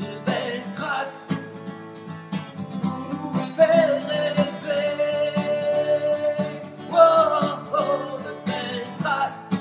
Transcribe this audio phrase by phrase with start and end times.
[0.00, 1.70] de belles traces
[2.82, 4.96] pour nous faire rêver.
[6.92, 9.58] Oh, oh, de belles traces.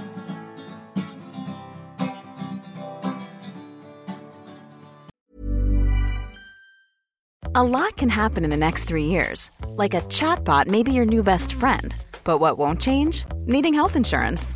[7.54, 9.50] A lot can happen in the next three years.
[9.78, 11.96] Like a chatbot may be your new best friend.
[12.26, 13.24] But what won't change?
[13.46, 14.56] Needing health insurance.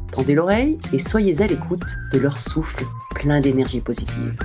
[0.11, 2.83] tendez l'oreille et soyez à l'écoute de leur souffle
[3.15, 4.37] plein d'énergie positive.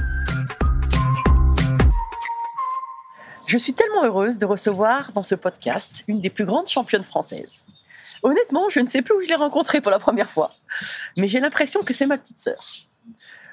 [3.47, 7.65] Je suis tellement heureuse de recevoir dans ce podcast une des plus grandes championnes françaises.
[8.23, 10.53] Honnêtement, je ne sais plus où je l'ai rencontrée pour la première fois,
[11.17, 12.59] mais j'ai l'impression que c'est ma petite sœur.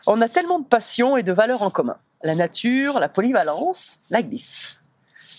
[0.07, 1.97] On a tellement de passion et de valeurs en commun.
[2.23, 4.77] La nature, la polyvalence, la glisse.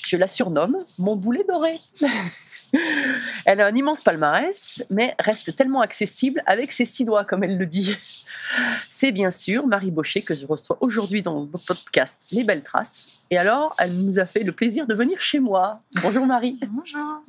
[0.06, 1.80] Je la surnomme mon boulet doré.
[3.44, 7.58] elle a un immense palmarès, mais reste tellement accessible avec ses six doigts, comme elle
[7.58, 7.96] le dit.
[8.90, 13.18] C'est bien sûr Marie Baucher que je reçois aujourd'hui dans le podcast Les Belles Traces.
[13.30, 15.80] Et alors, elle nous a fait le plaisir de venir chez moi.
[16.02, 16.58] Bonjour Marie.
[16.68, 17.22] Bonjour.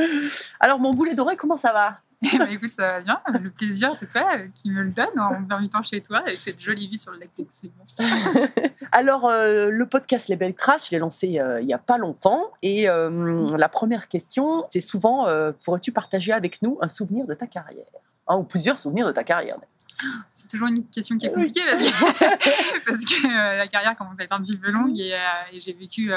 [0.60, 1.98] Alors, mon boulet doré, comment ça va?
[2.34, 3.20] Eh ben, écoute, ça va bien.
[3.40, 6.60] Le plaisir, c'est toi euh, qui me le donne en m'invitant chez toi avec cette
[6.60, 8.48] jolie vue sur le lac d'Aix-les-Bains.
[8.92, 11.98] Alors, euh, le podcast Les Belles Traces, je l'ai lancé euh, il n'y a pas
[11.98, 12.52] longtemps.
[12.62, 15.26] Et euh, la première question, c'est souvent
[15.64, 17.86] pourrais-tu partager avec nous un souvenir de ta carrière?
[18.28, 19.56] Un ou plusieurs souvenirs de ta carrière
[20.34, 24.24] C'est toujours une question qui est compliquée parce que, parce que la carrière commence à
[24.24, 25.18] être un petit peu longue et,
[25.52, 26.12] et j'ai vécu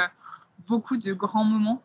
[0.68, 1.82] beaucoup de grands moments.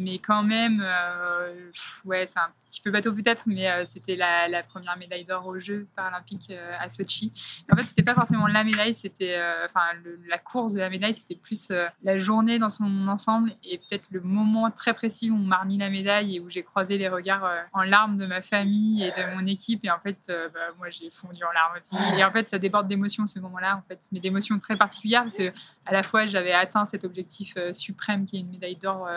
[0.00, 1.70] Mais quand même, euh,
[2.04, 5.58] ouais, c'est un petit peu bateau peut-être, mais euh, c'était la, première médaille d'or aux
[5.58, 7.30] Jeux paralympiques euh, à Sochi.
[7.70, 9.86] En fait, c'était pas forcément la médaille, c'était, enfin,
[10.26, 11.70] la course de la médaille, c'était plus
[12.02, 15.76] la journée dans son ensemble et peut-être le moment très précis où on m'a remis
[15.76, 19.34] la médaille et où j'ai croisé les regards en larmes de ma famille et de
[19.34, 19.84] mon équipe.
[19.84, 21.96] Et en fait, bah, moi, j'ai fondu en larmes aussi.
[22.16, 25.36] Et en fait, ça déborde d'émotions ce moment-là, en fait, mais d'émotions très particulières parce
[25.36, 25.52] que
[25.86, 29.08] à la fois, j'avais atteint cet objectif suprême qui est une médaille d'or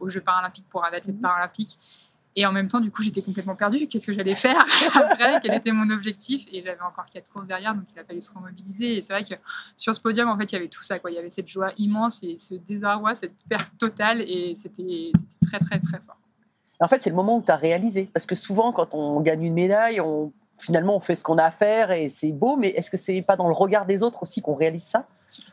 [0.00, 1.78] aux Jeux paralympiques pour un athlète paralympique.
[2.36, 3.88] Et en même temps, du coup, j'étais complètement perdue.
[3.88, 4.60] Qu'est-ce que j'allais faire
[4.94, 5.40] après?
[5.42, 6.44] Quel était mon objectif?
[6.52, 8.98] Et j'avais encore quatre courses derrière, donc il a fallu se remobiliser.
[8.98, 9.34] Et c'est vrai que
[9.76, 11.00] sur ce podium, en fait, il y avait tout ça.
[11.00, 11.10] Quoi.
[11.10, 14.20] Il y avait cette joie immense et ce désarroi, cette perte totale.
[14.22, 16.16] Et c'était c'était très, très, très fort.
[16.80, 18.08] En fait, c'est le moment où tu as réalisé.
[18.12, 21.44] Parce que souvent, quand on gagne une médaille, on, finalement, on fait ce qu'on a
[21.44, 22.56] à faire et c'est beau.
[22.56, 25.08] Mais est-ce que c'est pas dans le regard des autres aussi qu'on réalise ça?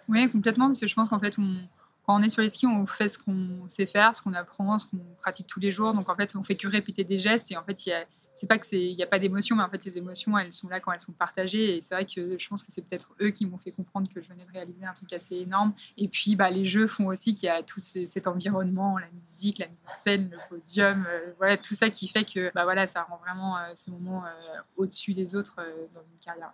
[0.07, 1.57] Oui, complètement, parce que je pense qu'en fait, on-
[2.05, 4.77] quand on est sur les skis, on fait ce qu'on sait faire, ce qu'on apprend,
[4.79, 5.93] ce qu'on pratique tous les jours.
[5.93, 8.05] Donc en fait, on fait que répéter des gestes et en fait, il y a-
[8.33, 10.51] c'est pas que c'est, il n'y a pas d'émotion, mais en fait, les émotions, elles
[10.51, 11.77] sont là quand elles sont partagées.
[11.77, 14.21] Et c'est vrai que je pense que c'est peut-être eux qui m'ont fait comprendre que
[14.21, 15.73] je venais de réaliser un truc assez énorme.
[15.97, 19.57] Et puis, bah, les jeux font aussi qu'il y a tout cet environnement, la musique,
[19.59, 23.03] la mise en scène, le podium, euh, voilà, tout ça qui fait que, bah ça
[23.03, 24.29] rend vraiment euh, ce moment euh,
[24.75, 25.55] au-dessus des autres
[25.93, 26.51] dans une carrière.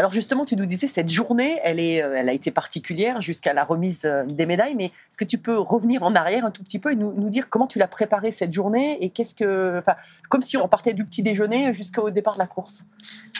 [0.00, 3.52] Alors justement, tu nous disais cette journée, elle, est, euh, elle a été particulière jusqu'à
[3.52, 6.64] la remise euh, des médailles, mais est-ce que tu peux revenir en arrière un tout
[6.64, 9.78] petit peu et nous, nous dire comment tu l'as préparée cette journée et qu'est-ce que,
[9.78, 9.96] enfin,
[10.30, 12.82] comme si on partait du petit déjeuner jusqu'au départ de la course?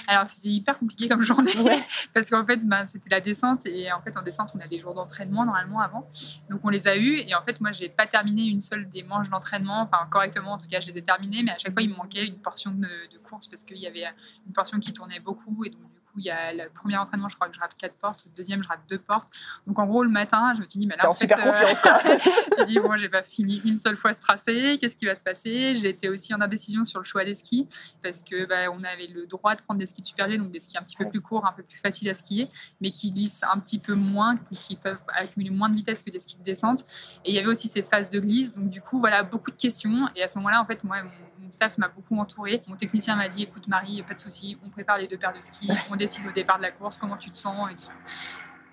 [0.07, 1.79] Alors c'était hyper compliqué comme journée Ouais.
[2.15, 4.79] parce qu'en fait ben, c'était la descente et en fait en descente on a des
[4.79, 6.09] jours d'entraînement normalement avant
[6.51, 9.03] donc on les a eus et en fait moi j'ai pas terminé une seule des
[9.03, 11.83] manches d'entraînement enfin correctement en tout cas je les ai terminées mais à chaque fois
[11.83, 14.05] il me manquait une portion de, de course parce qu'il y avait
[14.47, 17.35] une portion qui tournait beaucoup et donc du il y a le premier entraînement je
[17.35, 19.29] crois que je rate quatre portes le deuxième je rate deux portes.
[19.67, 21.51] Donc en gros le matin je me suis dit mais là en fait, super euh,
[21.51, 21.99] confiance, quoi.
[22.57, 25.25] tu dis bon j'ai pas fini une seule fois ce tracé qu'est-ce qui va se
[25.25, 25.75] passer?
[25.75, 27.67] J'ai été aussi en indécision sur le choix des skis
[28.03, 30.51] parce que bah, on avait le droit de prendre des skis de super G, donc
[30.51, 32.51] des skis un petit peu plus courts un peu plus faciles à skier
[32.81, 36.21] mais qui glissent un petit peu moins qui peuvent accumuler moins de vitesse que des
[36.21, 36.85] skis de descente.
[37.25, 39.57] Et il y avait aussi ces phases de glisse donc du coup voilà beaucoup de
[39.57, 40.09] questions.
[40.15, 43.17] Et à ce moment-là en fait moi mon, mon staff m'a beaucoup entouré mon technicien
[43.17, 45.97] m'a dit écoute Marie pas de souci on prépare les deux paires de skis on
[45.97, 47.95] décide au départ de la course comment tu te sens et tout ça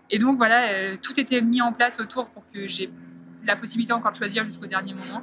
[0.09, 2.89] et donc voilà, euh, tout était mis en place autour pour que j'ai
[3.43, 5.21] la possibilité encore de choisir jusqu'au dernier moment.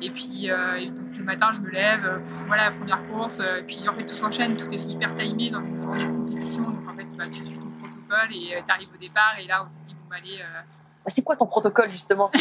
[0.00, 3.40] Et puis euh, et donc, le matin, je me lève, euh, pff, voilà, première course,
[3.40, 6.62] et puis en fait tout s'enchaîne, tout est hyper timé dans une journée de compétition.
[6.70, 9.36] Donc en fait, bah, tu suis ton protocole et tu arrives au départ.
[9.40, 10.60] Et là, on s'est dit, bon, bah, allez, euh,
[11.08, 12.30] C'est quoi ton protocole justement?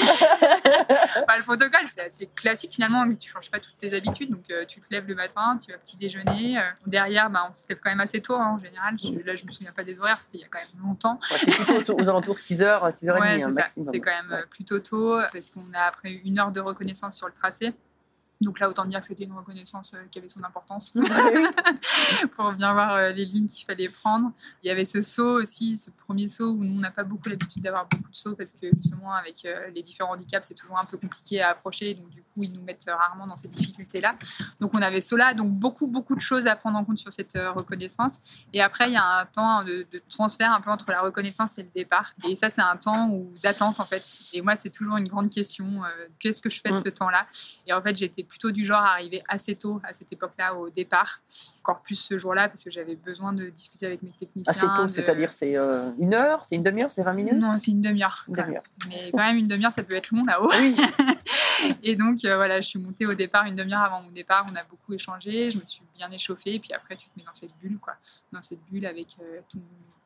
[1.28, 4.30] Bah, le protocole, c'est assez classique finalement, tu changes pas toutes tes habitudes.
[4.32, 6.58] Donc euh, tu te lèves le matin, tu vas petit déjeuner.
[6.58, 8.96] euh, derrière, bah, on se lève quand même assez tôt hein, en général.
[9.02, 11.20] Je- là, je me souviens pas des horaires, c'était il y a quand même longtemps.
[11.32, 13.62] Ouais, C'est plutôt aux alentours de 6h, 6h30 Ouais, hein, c'est ça.
[13.62, 13.90] maximum.
[13.92, 17.28] C'est quand même euh, plutôt tôt parce qu'on a après une heure de reconnaissance sur
[17.28, 17.74] le tracé.
[18.42, 20.94] Donc là, autant dire que c'était une reconnaissance euh, qui avait son importance
[22.36, 24.32] pour bien voir euh, les lignes qu'il fallait prendre.
[24.64, 27.30] Il y avait ce saut aussi, ce premier saut où nous, on n'a pas beaucoup
[27.30, 30.78] l'habitude d'avoir beaucoup de sauts parce que justement, avec euh, les différents handicaps, c'est toujours
[30.78, 31.94] un peu compliqué à approcher.
[31.94, 34.16] Donc du coup, ils nous mettent rarement dans ces difficultés-là.
[34.60, 37.38] Donc on avait cela, donc beaucoup, beaucoup de choses à prendre en compte sur cette
[37.56, 38.20] reconnaissance.
[38.52, 41.58] Et après, il y a un temps de, de transfert un peu entre la reconnaissance
[41.58, 42.14] et le départ.
[42.28, 44.04] Et ça, c'est un temps où- d'attente, en fait.
[44.34, 45.82] Et moi, c'est toujours une grande question.
[46.20, 47.28] Qu'est-ce que je fais de ce temps-là?
[47.66, 50.70] Et en fait, j'étais plutôt du genre à arriver assez tôt à cette époque-là au
[50.70, 51.22] départ.
[51.62, 54.54] Encore plus ce jour-là, parce que j'avais besoin de discuter avec mes techniciens.
[54.54, 57.34] Assez tôt, de- c'est-à-dire c'est euh, une heure, c'est une demi-heure, c'est 20 minutes?
[57.36, 58.26] Non, c'est une demi-heure.
[58.28, 58.64] Demi-heure.
[58.90, 60.50] Mais quand même, une demi-heure, ça peut être long là-haut.
[60.60, 60.76] Oui,
[61.84, 64.46] Et donc, euh, voilà, je suis montée au départ, une demi-heure avant mon départ.
[64.52, 65.50] On a beaucoup échangé.
[65.52, 66.60] Je me suis bien échauffée.
[66.60, 67.94] Puis après, tu te mets dans cette bulle, quoi.
[68.32, 69.60] Dans cette bulle avec euh, ton,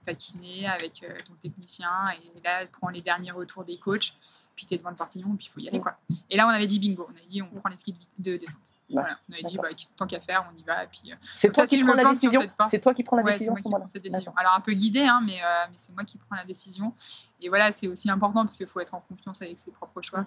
[0.05, 1.89] ta kiné, avec euh, ton technicien.
[2.35, 4.13] Et là, tu prends les derniers retours des coachs.
[4.59, 5.33] Puis tu es devant le portillon.
[5.37, 5.97] Puis il faut y aller, quoi.
[6.29, 7.07] Et là, on avait dit bingo.
[7.07, 8.73] On avait dit, on prend les skis de, de descente.
[8.91, 9.17] Voilà.
[9.29, 10.83] On avait dit, bah, tant qu'à faire, on y va.
[10.83, 12.41] Et puis, euh, c'est toi ça, si qui je prends la décision.
[12.71, 13.89] C'est toi qui prends la Ouais, c'est décision moi à ce qui prends moment-là.
[13.93, 14.33] cette décision.
[14.37, 16.93] Alors un peu guidée, hein, mais, euh, mais c'est moi qui prends la décision.
[17.41, 20.19] Et voilà, c'est aussi important parce qu'il faut être en confiance avec ses propres choix.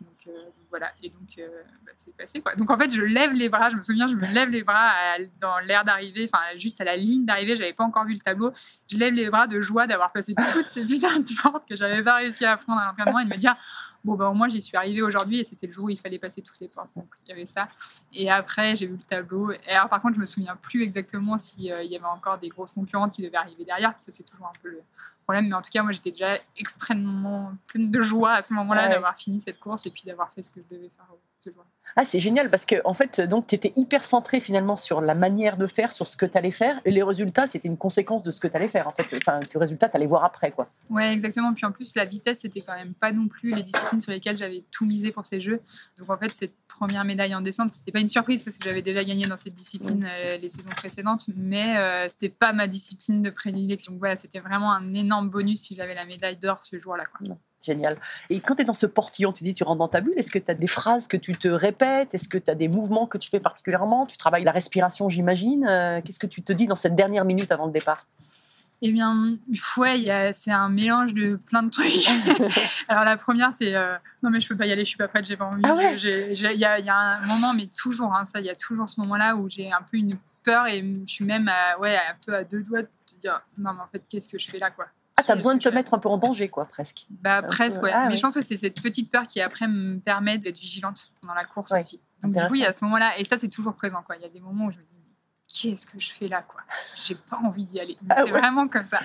[0.00, 1.48] Donc, euh, donc voilà, et donc euh,
[1.86, 2.54] bah, c'est passé quoi.
[2.56, 3.70] Donc en fait, je lève les bras.
[3.70, 6.84] Je me souviens, je me lève les bras à- dans l'air d'arrivée, enfin juste à
[6.84, 7.56] la ligne d'arrivée.
[7.56, 8.52] J'avais pas encore vu le tableau.
[8.90, 12.02] Je lève les bras de joie d'avoir passé toutes ces putains de portes que j'avais
[12.02, 13.54] pas réussi à prendre à l'entraînement et de me dire
[14.04, 16.18] bon bah au moins j'y suis arrivée aujourd'hui et c'était le jour où il fallait
[16.18, 16.90] passer toutes les portes.
[16.96, 17.68] Donc il y avait ça.
[18.12, 19.52] Et après, j'ai vu le tableau.
[19.52, 22.72] Et alors, par contre, je me souviens plus exactement s'il y avait encore des grosses
[22.72, 24.82] concurrentes qui devaient arriver derrière, parce que c'est toujours un peu le
[25.24, 25.48] problème.
[25.48, 28.94] Mais en tout cas, moi, j'étais déjà extrêmement pleine de joie à ce moment-là Ouais.
[28.94, 31.06] d'avoir fini cette course et puis d'avoir fait ce que je devais faire
[31.40, 31.64] ce jour.
[32.00, 35.16] Ah, c'est génial parce que en fait, donc tu étais hyper centré finalement sur la
[35.16, 38.22] manière de faire, sur ce que tu allais faire, et les résultats, c'était une conséquence
[38.22, 38.86] de ce que tu allais faire.
[38.86, 40.68] En fait, enfin, le résultat, tu allais voir après, quoi.
[40.90, 41.52] Ouais, exactement.
[41.54, 44.38] Puis en plus, la vitesse, c'était quand même pas non plus les disciplines sur lesquelles
[44.38, 45.60] j'avais tout misé pour ces jeux.
[45.98, 48.82] Donc en fait, cette première médaille en descente, c'était pas une surprise parce que j'avais
[48.82, 53.22] déjà gagné dans cette discipline euh, les saisons précédentes, mais euh, c'était pas ma discipline
[53.22, 53.90] de prédilection.
[53.90, 57.06] Donc voilà, c'était vraiment un énorme bonus si j'avais la médaille d'or ce jour-là.
[57.06, 57.36] quoi.
[57.68, 57.98] Génial.
[58.30, 60.30] Et quand tu es dans ce portillon, tu dis tu rentres dans ta bulle, est-ce
[60.30, 62.14] que tu as des phrases que tu te répètes?
[62.14, 64.06] Est-ce que tu as des mouvements que tu fais particulièrement?
[64.06, 65.66] Tu travailles la respiration, j'imagine.
[65.68, 68.06] Euh, Qu'est-ce que tu te dis dans cette dernière minute avant le départ?
[68.80, 69.36] Eh bien,
[69.76, 71.92] ouais, y c'est un mélange de plein de trucs.
[72.88, 75.08] Alors la première, c'est euh, non mais je peux pas y aller, je suis pas
[75.08, 75.62] prête, j'ai pas envie.
[75.64, 75.96] Ah ouais?
[75.96, 78.54] Il y, a, il y a un moment, mais toujours, hein, ça, il y a
[78.54, 81.96] toujours ce moment-là où j'ai un peu une peur et je suis même à, ouais,
[81.96, 84.48] un peu à deux doigts de te dire non mais en fait qu'est-ce que je
[84.48, 84.86] fais là quoi?
[85.18, 87.06] Ah, tu as Qu'est-ce besoin de te mettre un peu en danger, quoi, presque.
[87.10, 87.90] Bah peu- presque ouais.
[87.92, 88.16] ah mais ouais.
[88.16, 91.44] je pense que c'est cette petite peur qui après me permet d'être vigilante pendant la
[91.44, 92.00] course Ouais, aussi.
[92.22, 94.16] Donc du coup il y a ce moment-là et ça c'est toujours présent quoi.
[94.16, 94.97] Il y a des moments où je me dis
[95.48, 96.60] qu'est-ce que je fais là quoi?
[96.94, 97.96] J'ai pas envie d'y aller.
[98.02, 98.38] Mais Ah c'est ouais.
[98.38, 99.00] vraiment comme ça.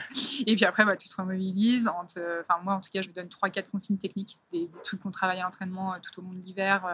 [0.46, 1.88] Et puis après bah, tu te remobilises.
[1.88, 4.68] en te- Enfin moi en tout cas je me donne trois quatre consignes techniques, des,
[4.68, 6.86] des trucs qu'on travaille à l'entraînement euh, tout au long de l'hiver.
[6.86, 6.94] euh,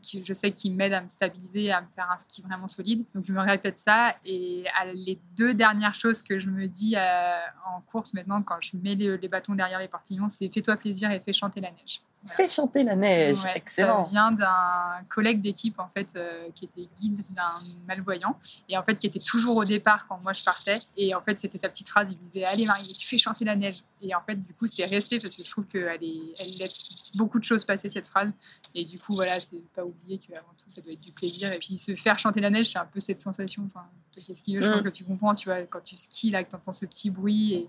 [0.00, 3.04] qui, je sais qui m'aident à me stabiliser, à me faire un ski vraiment solide.
[3.14, 4.16] Donc je me répète ça.
[4.24, 4.64] Et
[4.94, 7.36] les deux dernières choses que je me dis euh,
[7.66, 11.10] en course maintenant, quand je mets les, les bâtons derrière les portillons, c'est fais-toi plaisir
[11.10, 12.00] et fais chanter la neige.
[12.26, 13.38] Fais chanter la neige.
[13.42, 14.02] Ouais, Excellent.
[14.04, 18.38] Ça vient d'un collègue d'équipe en fait euh, qui était guide d'un malvoyant
[18.68, 20.80] et en fait qui était toujours au départ quand moi je partais.
[20.96, 22.10] Et en fait c'était sa petite phrase.
[22.12, 23.82] Il me disait allez Marie tu fais chanter la neige.
[24.00, 25.98] Et en fait du coup c'est resté parce que je trouve qu'elle
[26.38, 28.30] elle laisse beaucoup de choses passer cette phrase.
[28.74, 31.52] Et du coup voilà c'est pas oublier qu'avant tout ça doit être du plaisir.
[31.52, 33.64] Et puis se faire chanter la neige c'est un peu cette sensation.
[33.66, 34.62] Enfin qu'est-ce qu'il veut?
[34.62, 34.84] Je pense Mm.
[34.84, 37.54] que tu comprends tu vois quand tu skis là que tu entends ce petit bruit
[37.54, 37.68] et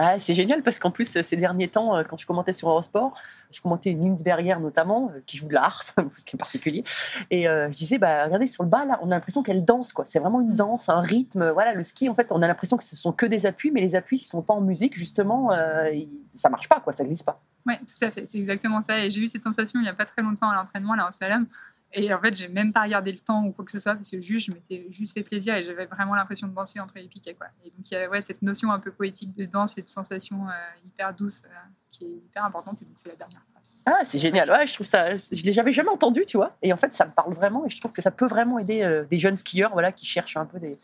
[0.00, 3.14] Ah, c'est génial parce qu'en plus, ces derniers temps, euh, quand je commentais sur Eurosport,
[3.50, 6.84] je commentais une Linsberger notamment, euh, qui joue de la harpe, ce qui est particulier.
[7.30, 9.92] Et euh, je disais, bah, regardez sur le bas, là, on a l'impression qu'elle danse.
[9.92, 10.04] quoi.
[10.06, 10.56] C'est vraiment une Mm.
[10.56, 11.50] danse, un rythme.
[11.50, 13.80] Voilà, le ski, en fait, on a l'impression que ce sont que des appuis, mais
[13.80, 15.90] les appuis, s'ils sont pas en musique, justement, euh,
[16.34, 17.40] ça marche pas, quoi, ça glisse pas.
[17.66, 19.04] Ouais, tout à fait, c'est exactement ça.
[19.04, 21.12] Et j'ai eu cette sensation il n'y a pas très longtemps à l'entraînement, là, en
[21.12, 21.46] slalom.
[21.94, 24.10] Et en fait, j'ai même pas regardé le temps ou quoi que ce soit, parce
[24.10, 27.08] que juste, je m'étais juste fait plaisir et j'avais vraiment l'impression de danser entre les
[27.08, 27.34] piquets.
[27.34, 27.46] Quoi.
[27.64, 29.88] Et donc, il y a ouais, cette notion un peu poétique de danse et de
[29.88, 30.52] sensation euh,
[30.86, 31.42] hyper douce
[31.90, 32.80] qui est hyper importante.
[32.82, 33.72] Et donc, c'est la dernière phrase.
[33.86, 34.50] Ah, c'est génial.
[34.50, 35.16] Ouais, je trouve ça.
[35.16, 36.56] Je l'ai jamais jamais entendu, tu vois.
[36.62, 37.64] Et en fait, ça me parle vraiment.
[37.66, 40.36] Et je trouve que ça peut vraiment aider euh, des jeunes skieurs, voilà, qui cherchent
[40.36, 40.78] un peu des,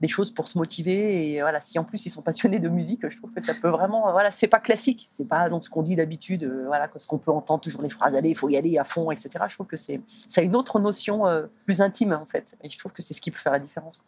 [0.00, 1.34] des choses pour se motiver.
[1.34, 3.68] Et voilà, si en plus ils sont passionnés de musique, je trouve que ça peut
[3.68, 4.08] vraiment.
[4.08, 5.08] euh, Voilà, c'est pas classique.
[5.10, 6.44] C'est pas dans ce qu'on dit d'habitude.
[6.44, 8.84] euh, voilà, ce qu'on peut entendre toujours les phrases allez, il faut y aller à
[8.84, 9.30] fond, etc.
[9.48, 12.46] Je trouve que c'est, ça a une autre notion euh, plus intime en fait.
[12.62, 14.00] Et je trouve que c'est ce qui peut faire la différence.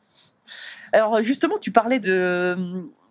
[0.93, 2.57] Alors justement, tu parlais de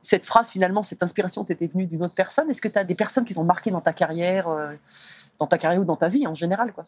[0.08, 2.50] cette phrase finalement, cette inspiration t'était venue d'une autre personne?
[2.50, 4.74] Est-ce que tu as des personnes qui t'ont marqué dans ta carrière, euh,
[5.40, 6.86] dans ta carrière ou dans ta vie en général, quoi,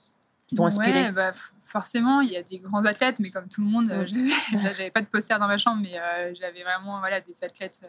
[0.48, 1.04] qui t'ont inspiré?
[1.06, 4.06] Ouais, bah, forcément, il y a des grands athlètes, mais comme tout le monde, euh,
[4.06, 4.30] Mm.
[4.74, 7.82] j'avais- pas de poster dans ma chambre, mais euh, j'avais vraiment voilà, des athlètes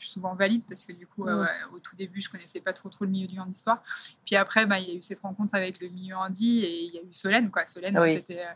[0.00, 1.40] plus souvent valides, parce que du coup, euh, Mm.
[1.42, 3.78] ouais, au tout début, je connaissais pas trop, trop le milieu du handisport.
[4.24, 6.94] Puis après, bah, il y a eu cette rencontre avec le milieu handi, et il
[6.94, 7.50] y a eu Solène.
[7.50, 7.66] Quoi.
[7.66, 8.14] Solène, Oui.
[8.14, 8.40] c'était.
[8.40, 8.52] euh,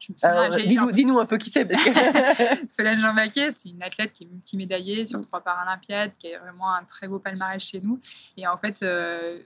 [0.00, 1.68] je me souviens, dis-nous, un peu qui c'est.
[1.68, 1.74] Que...
[2.70, 3.14] Solène Jean
[3.52, 7.18] c'est une athlète qui est multimédaillée sur trois Paralympiades, qui a vraiment un très beau
[7.18, 8.00] palmarès chez nous.
[8.36, 9.38] Et en fait, euh,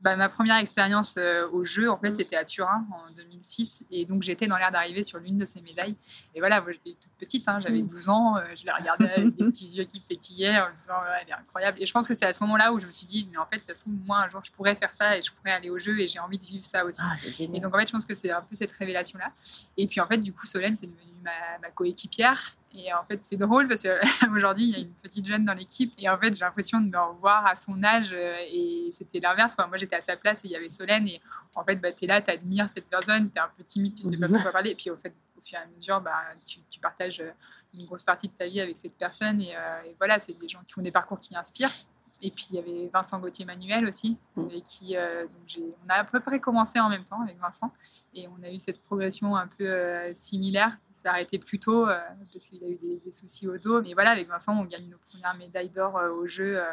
[0.00, 3.84] bah, ma première expérience euh, au jeu, en fait, c'était à Turin en 2006.
[3.90, 5.96] Et donc, j'étais dans l'air d'arriver sur l'une de ces médailles.
[6.34, 8.36] Et voilà, moi, j'étais toute petite, hein, j'avais 12 ans.
[8.36, 11.30] euh, je la regardais avec des petits yeux qui pétillaient en me disant, Ouais, elle
[11.30, 11.78] est incroyable.
[11.80, 13.46] Et je pense que c'est à ce moment-là où je me suis dit, mais en
[13.46, 15.70] fait, ça se trouve, moi, un jour, je pourrais faire ça et je pourrais aller
[15.70, 17.00] au jeu et j'ai envie de vivre ça aussi.
[17.02, 17.16] Ah.
[17.38, 19.32] Et donc, en fait, je pense que c'est un peu cette révélation-là.
[19.78, 22.54] Et puis, en fait, du coup, Solène, c'est devenue ma, ma coéquipière.
[22.76, 25.92] Et en fait, c'est drôle parce qu'aujourd'hui, il y a une petite jeune dans l'équipe.
[25.98, 28.10] Et en fait, j'ai l'impression de me revoir à son âge.
[28.12, 29.56] euh, Et c'était l'inverse.
[29.56, 31.08] Moi, j'étais à sa place et il y avait Solène.
[31.08, 31.20] Et
[31.54, 33.94] en fait, bah, tu es là, tu admires cette personne, tu es un peu timide,
[33.94, 34.70] tu sais pas trop quoi parler.
[34.72, 36.12] Et puis, au, fait, au fur et à mesure, bah,
[36.44, 37.30] tu, partages euh,
[37.74, 39.40] une grosse partie de ta vie avec cette personne.
[39.40, 41.74] Et, euh, et voilà, c'est des gens qui font des parcours qui inspirent.
[42.22, 44.48] Et puis, il y avait Vincent Gauthier-Manuel aussi, Mm.
[44.52, 47.70] et qui, euh, donc on a à peu près commencé en même temps avec Vincent.
[48.14, 50.78] Et on a eu cette progression un peu euh, similaire.
[50.90, 51.98] Il s'est arrêté plus tôt euh,
[52.32, 53.82] parce qu'il a eu des, des soucis au dos.
[53.82, 56.64] Mais voilà, avec Vincent, on gagne nos premières médailles d'or euh, au jeu euh,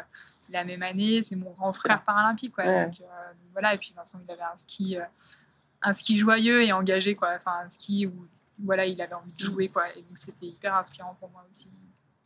[0.48, 1.22] la même année.
[1.22, 2.54] C'est mon grand frère paralympique.
[2.54, 2.64] Quoi.
[2.64, 2.84] Ouais.
[2.86, 3.08] Donc, donc
[3.52, 3.74] voilà.
[3.74, 4.96] Et puis Vincent, il avait un ski,
[5.82, 7.14] un ski joyeux et engagé.
[7.14, 7.32] Quoi.
[7.36, 8.26] Enfin, un ski où
[8.60, 9.68] voilà, il avait envie de jouer.
[9.68, 9.90] Quoi.
[9.94, 11.68] Et donc c'était hyper inspirant pour moi aussi.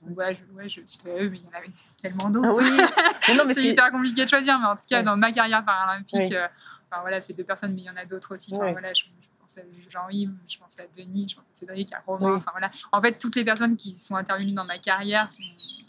[0.00, 2.48] Voilà, je, ouais, je très mais il y en avait tellement d'autres.
[2.48, 2.70] Ah oui.
[3.28, 5.02] Mais non, mais c'est hyper compliqué de choisir, mais en tout cas, Ouais.
[5.02, 6.34] dans ma carrière paralympique, Oui.
[6.34, 6.46] euh,
[6.90, 8.54] enfin, voilà, c'est deux personnes, mais il y en a d'autres aussi.
[8.54, 8.72] Enfin, Ouais.
[8.72, 12.00] voilà, je, je pense à Jean-Yves, je pense à Denis, je pense à Cédric, à
[12.06, 12.30] Romain.
[12.30, 12.36] Oui.
[12.36, 12.70] Enfin, voilà.
[12.92, 15.42] En fait, toutes les personnes qui sont intervenues dans ma carrière, sont,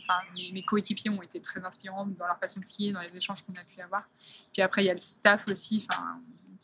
[0.03, 3.15] enfin, mes, mes coéquipiers ont été très inspirants dans leur façon de skier, dans les
[3.15, 4.03] échanges qu'on a pu avoir.
[4.51, 5.85] Puis après, il y a le staff aussi.
[5.89, 6.19] Enfin,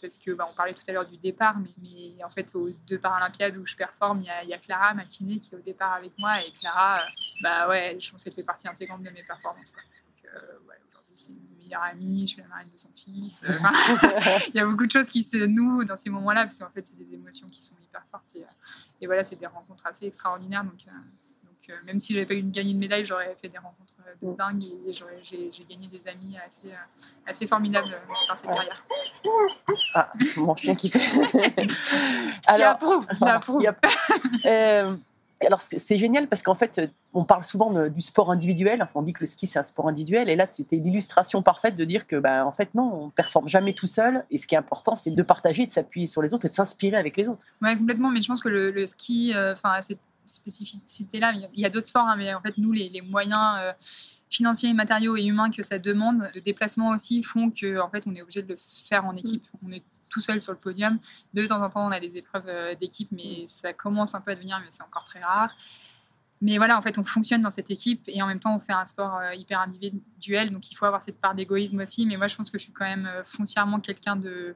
[0.05, 2.69] parce que bah, on parlait tout à l'heure du départ, mais, mais en fait, aux
[2.87, 5.53] deux Paralympiades où je performe, il y a, il y a Clara, ma kiné, qui
[5.53, 6.41] est au départ avec moi.
[6.45, 7.05] Et Clara, euh,
[7.41, 9.71] bah ouais, je pense qu'elle fait partie intégrante de mes performances.
[9.71, 9.81] Quoi.
[9.81, 13.43] Donc, euh, ouais, aujourd'hui, c'est une meilleure amie, je suis la marraine de son fils.
[13.43, 13.57] euh,
[14.49, 16.85] il y a beaucoup de choses qui se nouent dans ces moments-là, parce qu'en fait,
[16.85, 18.35] c'est des émotions qui sont hyper fortes.
[18.35, 18.45] Et,
[19.01, 20.63] et voilà, c'est des rencontres assez extraordinaires.
[20.63, 20.85] Donc,
[21.69, 24.31] euh, euh, même si j'avais pas gagné de médaille, j'aurais fait des rencontres euh, de
[24.31, 24.35] Mm.
[24.35, 26.75] dingue et j'ai gagné des amis assez, euh,
[27.27, 28.83] assez formidables euh, par cette carrière.
[29.93, 30.99] Ah, mon chien qui fait.
[32.47, 32.77] Alors,
[33.21, 33.63] approuve.
[34.45, 34.95] Euh,
[35.45, 38.81] alors c'est génial parce qu'en fait, euh, on parle souvent de- du sport individuel.
[38.81, 41.41] Enfin, on dit que le ski c'est un sport individuel, et là, tu étais l'illustration
[41.43, 44.23] parfaite de dire que, bah, en fait, non, on performe jamais tout seul.
[44.31, 46.55] Et ce qui est important, c'est de partager, de s'appuyer sur les autres et de
[46.55, 47.41] s'inspirer avec les autres.
[47.61, 48.11] Ouais, complètement.
[48.11, 51.33] Mais je pense que le, le ski, euh, enfin, cette spécificité-là.
[51.33, 53.01] Il y a- il y a d'autres sports, hein, mais en fait, nous, les, les
[53.01, 53.71] moyens euh,
[54.29, 58.13] financiers, matériaux et humains que ça demande, de déplacement aussi, font que, en fait, on
[58.15, 59.43] est obligé de le faire en équipe.
[59.65, 60.99] On est tout seul sur le podium.
[61.33, 64.31] De temps en temps, on a des épreuves euh, d'équipe, mais ça commence un peu
[64.31, 65.55] à devenir, mais c'est encore très rare.
[66.41, 68.73] Mais voilà, en fait, on fonctionne dans cette équipe et en même temps, on fait
[68.73, 70.51] un sport euh, hyper individuel.
[70.51, 72.05] Donc, il faut avoir cette part d'égoïsme aussi.
[72.05, 74.53] Mais moi, je pense que je suis quand même foncièrement quelqu'un de,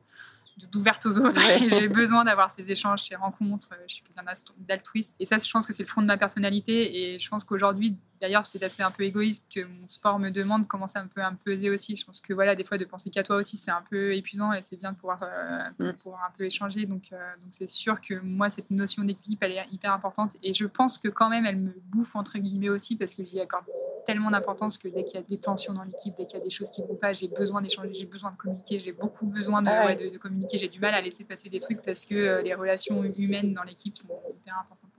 [0.72, 1.39] d'ouverte aux autres.
[1.39, 1.70] Ouais.
[1.70, 3.70] J'ai besoin d'avoir ces échanges, ces rencontres.
[3.88, 4.24] Je suis quelqu'un
[4.58, 5.16] d'altruiste.
[5.20, 7.13] Et ça, je pense que c'est le fond de ma personnalité.
[7.13, 10.68] Et je pense qu'aujourd'hui, d'ailleurs, cet aspect un peu égoïste que mon sport me demande
[10.68, 11.96] commence un peu à me peser aussi.
[11.96, 14.54] Je pense que voilà, des fois, de penser qu'à toi aussi, c'est un peu épuisant
[14.54, 15.94] et c'est bien de pouvoir, euh, Mm.
[16.04, 16.86] pouvoir un peu échanger.
[16.86, 20.34] Donc, euh, donc c'est sûr que moi, cette notion d'équipe, elle est hyper importante.
[20.44, 23.40] Et je pense que quand même, elle me bouffe entre guillemets aussi parce que j'y
[23.40, 23.66] accorde
[24.06, 26.44] tellement d'importance que dès qu'il y a des tensions dans l'équipe, dès qu'il y a
[26.44, 29.28] des choses qui ne vont pas, j'ai besoin d'échanger, j'ai besoin de communiquer, j'ai beaucoup
[29.28, 29.86] besoin de, Ah ouais.
[29.88, 32.42] ouais, de, de communiquer, j'ai du mal à laisser passer des trucs parce que euh,
[32.42, 34.99] les relations humaines dans l'équipe sont hyper importantes pour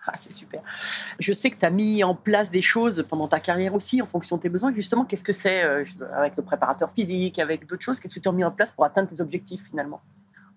[0.06, 0.62] Ah, c'est super.
[1.18, 4.06] Je sais que tu as mis en place des choses pendant ta carrière aussi, en
[4.06, 4.72] fonction de tes besoins.
[4.74, 5.84] Justement, qu'est-ce que c'est euh,
[6.16, 8.84] avec le préparateur physique, avec d'autres choses Qu'est-ce que tu as mis en place pour
[8.84, 10.00] atteindre tes objectifs finalement?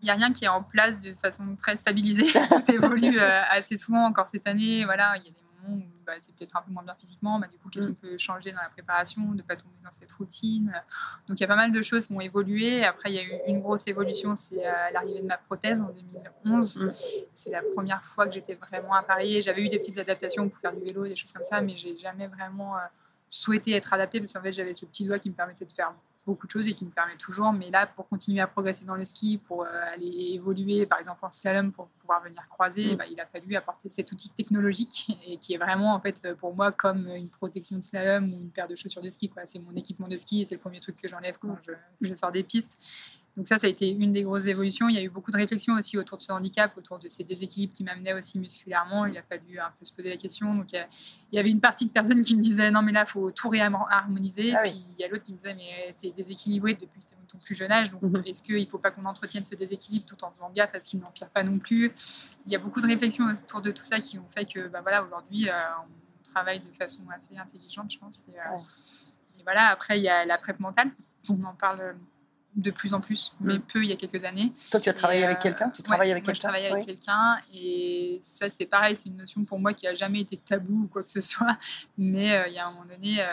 [0.02, 2.28] Il n'y a rien qui est en place de façon très stabilisée.
[2.50, 4.06] Tout évolue euh, assez souvent.
[4.06, 6.62] Encore cette année, voilà, il y a des moments où bah, tu es peut-être un
[6.62, 7.40] peu moins bien physiquement.
[7.40, 7.96] Bah, du coup, qu'est-ce Mm.
[7.96, 10.72] qu'on peut changer dans la préparation, de ne pas tomber dans cette routine?
[11.28, 12.84] Donc, il y a pas mal de choses qui ont évolué.
[12.84, 15.90] Après, il y a eu une grosse évolution, c'est euh, l'arrivée de ma prothèse en
[16.46, 16.78] 2011.
[16.78, 16.92] Mm.
[17.34, 19.42] C'est la première fois que j'étais vraiment appareillée.
[19.42, 21.96] J'avais eu des petites adaptations pour faire du vélo, des choses comme ça, mais j'ai
[21.96, 22.82] jamais vraiment euh,
[23.30, 25.94] souhaité être adaptée parce qu'en fait, j'avais ce petit doigt qui me permettait de faire
[26.26, 27.52] beaucoup de choses et qui me permet toujours.
[27.52, 31.20] Mais là, pour continuer à progresser dans le ski, pour euh, aller évoluer, par exemple
[31.26, 32.98] en slalom, pour pouvoir venir croiser, Mm.
[32.98, 36.56] bah, il a fallu apporter cet outil technologique et qui est vraiment, en fait, pour
[36.56, 39.30] moi, comme une protection de slalom ou une paire de chaussures de ski.
[39.30, 39.44] quoi.
[39.46, 42.14] C'est mon équipement de ski et c'est le premier truc que j'enlève quand je, je
[42.16, 42.80] sors des pistes.
[43.36, 44.90] Donc ça, ça a été une des grosses évolutions.
[44.90, 47.24] Il y a eu beaucoup de réflexions aussi autour de ce handicap, autour de ces
[47.24, 49.06] déséquilibres qui m'amenaient aussi musculairement.
[49.08, 50.54] Il a fallu un peu se poser la question.
[50.54, 50.86] Donc il
[51.32, 53.50] y, avait une partie de personnes qui me disaient non mais là, il faut tout
[53.50, 54.54] réharmoniser.
[54.56, 54.72] Ah oui.
[54.72, 57.72] Puis il y a l'autre qui me disait mais t'es déséquilibré depuis ton plus jeune
[57.72, 57.90] âge.
[57.90, 58.24] Donc Mhm.
[58.28, 60.90] est-ce qu'il ne faut pas qu'on entretienne ce déséquilibre tout en faisant gaffe à ce
[60.90, 61.92] qu'il n'empire pas non plus?
[62.46, 64.82] Il y a beaucoup de réflexions autour de tout ça qui ont fait que bah,
[64.82, 68.26] voilà, aujourd'hui, euh, on travaille de façon assez intelligente, je pense.
[68.28, 68.62] Et, euh, Ouais.
[69.40, 70.92] et voilà, après, il y a la prep mentale.
[71.30, 71.96] On en parle
[72.56, 73.62] de plus en plus, mais Mm.
[73.62, 74.54] peu il y a quelques années.
[74.70, 76.48] Toi, tu as travaillé Et, avec euh, quelqu'un Tu ouais, travailles avec moi, je quelqu'un
[76.50, 76.86] travaille avec Oui.
[76.86, 80.84] quelqu'un et ça c'est pareil, c'est une notion pour moi qui a jamais été tabou
[80.84, 81.58] ou quoi que ce soit.
[81.98, 83.26] Mais euh, il y a un moment donné, euh,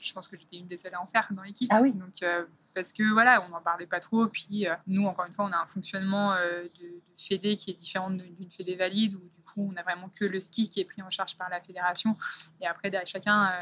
[0.00, 1.70] je pense que j'étais une des seules à en faire dans l'équipe.
[1.72, 1.92] Ah oui.
[1.92, 2.44] Donc euh,
[2.74, 4.26] parce que voilà, on n'en parlait pas trop.
[4.26, 8.10] Puis nous, encore une fois, on a un fonctionnement de, de fédé qui est différent
[8.10, 11.02] d'une fédé valide où du coup on a vraiment que le ski qui est pris
[11.02, 12.16] en charge par la fédération
[12.62, 13.52] et après chacun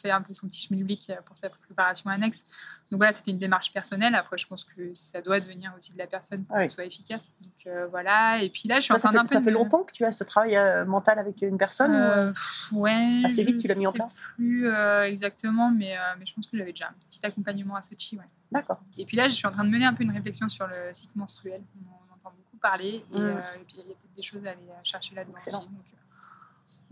[0.00, 2.44] fait un peu son petit schmilblick euh, pour sa préparation annexe.
[2.94, 4.14] Donc voilà, c'était une démarche personnelle.
[4.14, 6.76] Après, je pense que ça doit devenir aussi de la personne pour Ah que ce
[6.76, 7.32] soit efficace.
[7.40, 8.40] Donc euh, voilà.
[8.40, 9.34] Et puis là, je suis Ça, en train d'un peu.
[9.34, 12.32] ça fait de- longtemps que tu as ce travail euh, mental avec une personne euh,
[12.70, 13.22] ouais.
[13.24, 14.68] Assez vite, tu l'as mis en sais place Plus
[15.06, 18.16] exactement, mais, mais je pense que j'avais déjà un petit accompagnement à Sochi.
[18.16, 18.24] Ouais.
[18.52, 18.80] D'accord.
[18.96, 20.92] Et puis là, je suis en train de mener un peu une réflexion sur le
[20.92, 21.62] cycle menstruel.
[21.84, 23.04] On en entend beaucoup parler.
[23.12, 23.42] Et, Mm.
[23.60, 25.50] et puis, il y a peut-être des choses à aller chercher là-dedans aussi.
[25.50, 25.68] Donc,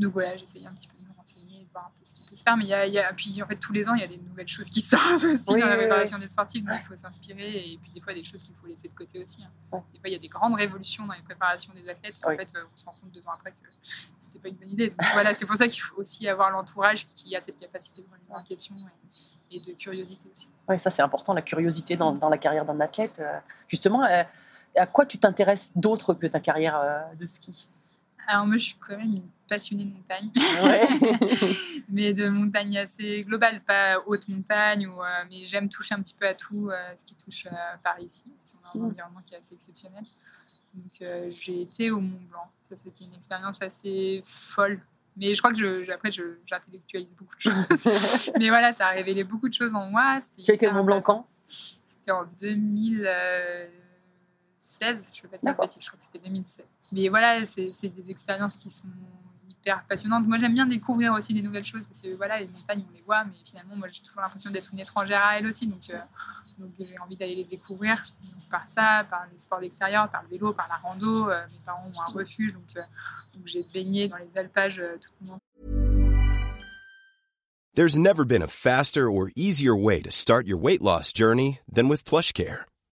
[0.00, 2.36] donc voilà, j'essaye un petit peu de me renseigner, voir un peu ce qui peut
[2.36, 2.56] se faire.
[2.56, 4.04] Mais il y a, il y a- puis en fait, tous les ans, il y
[4.04, 5.78] a des nouvelles choses qui sortent aussi Oui, dans la oui.
[5.86, 6.64] préparation des sportifs.
[6.64, 7.72] Donc il faut s'inspirer.
[7.72, 9.42] Et puis des fois, des choses qu'il faut laisser de côté aussi.
[9.42, 9.50] hein.
[9.72, 9.80] Ouais.
[9.92, 12.16] Des fois, il y a des grandes révolutions dans les préparations des athlètes.
[12.22, 12.34] Et Oui.
[12.34, 13.56] en fait, euh, on se rend compte deux ans après que
[14.20, 14.88] c'était pas une bonne idée.
[14.90, 18.06] Donc voilà, c'est pour ça qu'il faut aussi avoir l'entourage qui a cette capacité de
[18.06, 18.74] remettre en question
[19.50, 20.48] et, et de curiosité aussi.
[20.68, 23.14] Oui, ça c'est important, la curiosité dans, dans la carrière d'un athlète.
[23.18, 24.22] Euh, Justement, euh,
[24.76, 27.68] à quoi tu t'intéresses d'autre que ta carrière euh, de ski?
[28.26, 30.30] Alors moi, je suis quand même une passionnée de montagne,
[30.62, 30.88] Ouais.
[31.88, 36.14] mais de montagne assez globale, pas haute montagne, ou, euh, mais j'aime toucher un petit
[36.14, 38.32] peu à tout euh, ce qui touche euh, par ici.
[38.44, 40.04] C'est un environnement qui est assez exceptionnel.
[40.74, 42.50] Donc j'ai été au Mont Blanc.
[42.62, 44.80] Ça, c'était une expérience assez folle.
[45.18, 48.30] Mais je crois que je, après, j'intellectualise beaucoup de choses.
[48.38, 50.18] mais voilà, ça a révélé beaucoup de choses en moi.
[50.42, 51.26] Tu été au Mont Blanc quand?
[51.46, 52.24] C'était en
[54.62, 56.66] 2016, je ne veux pas te je crois que c'était 2007.
[56.92, 58.88] Mais voilà, c'est des expériences qui sont
[59.48, 60.26] hyper passionnantes.
[60.26, 63.02] Moi, j'aime bien découvrir aussi des nouvelles choses parce que voilà, les montagnes, on les
[63.02, 65.68] voit, mais finalement, moi, j'ai toujours l'impression d'être une étrangère à elles aussi.
[65.68, 65.98] Donc, euh,
[66.58, 70.28] donc j'ai envie d'aller les découvrir Donc, par ça, par les sports d'extérieur, par le
[70.28, 71.28] vélo, par la rando.
[71.28, 72.82] Euh, mes parents ont un refuge, donc, euh,
[73.34, 75.38] donc j'ai baigné dans les alpages euh, toute mon
[77.74, 81.88] There's never been a faster or easier way to start your weight loss journey than
[81.88, 82.66] with PlushCare.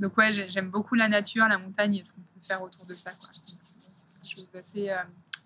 [0.00, 2.86] Donc ouais, j'ai- j'aime beaucoup la nature, la montagne et ce qu'on peut faire autour
[2.86, 3.10] de ça.
[3.10, 4.96] C'est c'est quelque chose d'assez euh,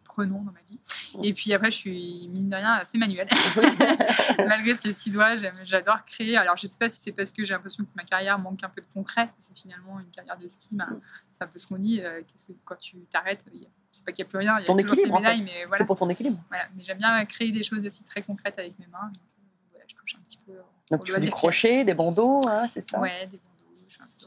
[0.04, 0.78] prenant dans ma vie.
[1.22, 3.28] Et puis après, je suis mine de rien assez manuelle.
[4.46, 6.36] Malgré ces six doigts, j'adore créer.
[6.36, 8.68] Alors je sais pas si c'est parce que j'ai l'impression que ma carrière manque un
[8.68, 9.28] peu de concret.
[9.28, 11.00] Que finalement, une carrière de ski, ben,
[11.32, 12.00] c'est un peu ce qu'on dit.
[12.02, 13.44] euh, Qu'est-ce que quand tu t'arrêtes,
[13.90, 15.16] c'est pas qu'il n'y a plus rien, C'est il y a ton toujours ces équilibre,
[15.18, 15.36] en fait.
[15.36, 15.78] médailles, mais voilà.
[15.78, 16.38] C'est pour ton équilibre.
[16.48, 19.06] Voilà, mais j'aime bien créer des choses aussi très concrètes avec mes mains.
[19.12, 20.52] Donc, euh, voilà, je touche un petit peu.
[20.90, 23.00] Donc tu fais du loisir crochet, des bandeaux, hein, c'est ça?
[23.00, 23.40] Ouais, des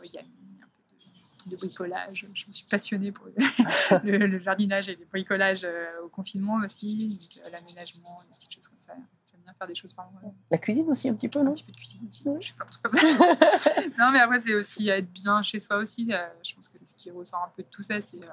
[0.02, 2.26] un peu un de, de bricolage.
[2.36, 3.34] Je me suis passionnée pour le,
[4.18, 8.68] le- le jardinage et les bricolages euh, au confinement aussi, euh, l'aménagement, des petites choses
[8.68, 8.94] comme ça.
[9.32, 10.22] J'aime bien faire des choses par moi.
[10.52, 12.54] La cuisine aussi un petit peu, Un non petit peu de cuisine aussi, je fais
[12.56, 13.82] plein de trucs comme ça.
[14.00, 16.12] non, mais après, c'est aussi être bien chez soi aussi.
[16.14, 18.00] euh, je pense que c'est ce qui ressort un peu de tout ça.
[18.02, 18.28] C'est, euh,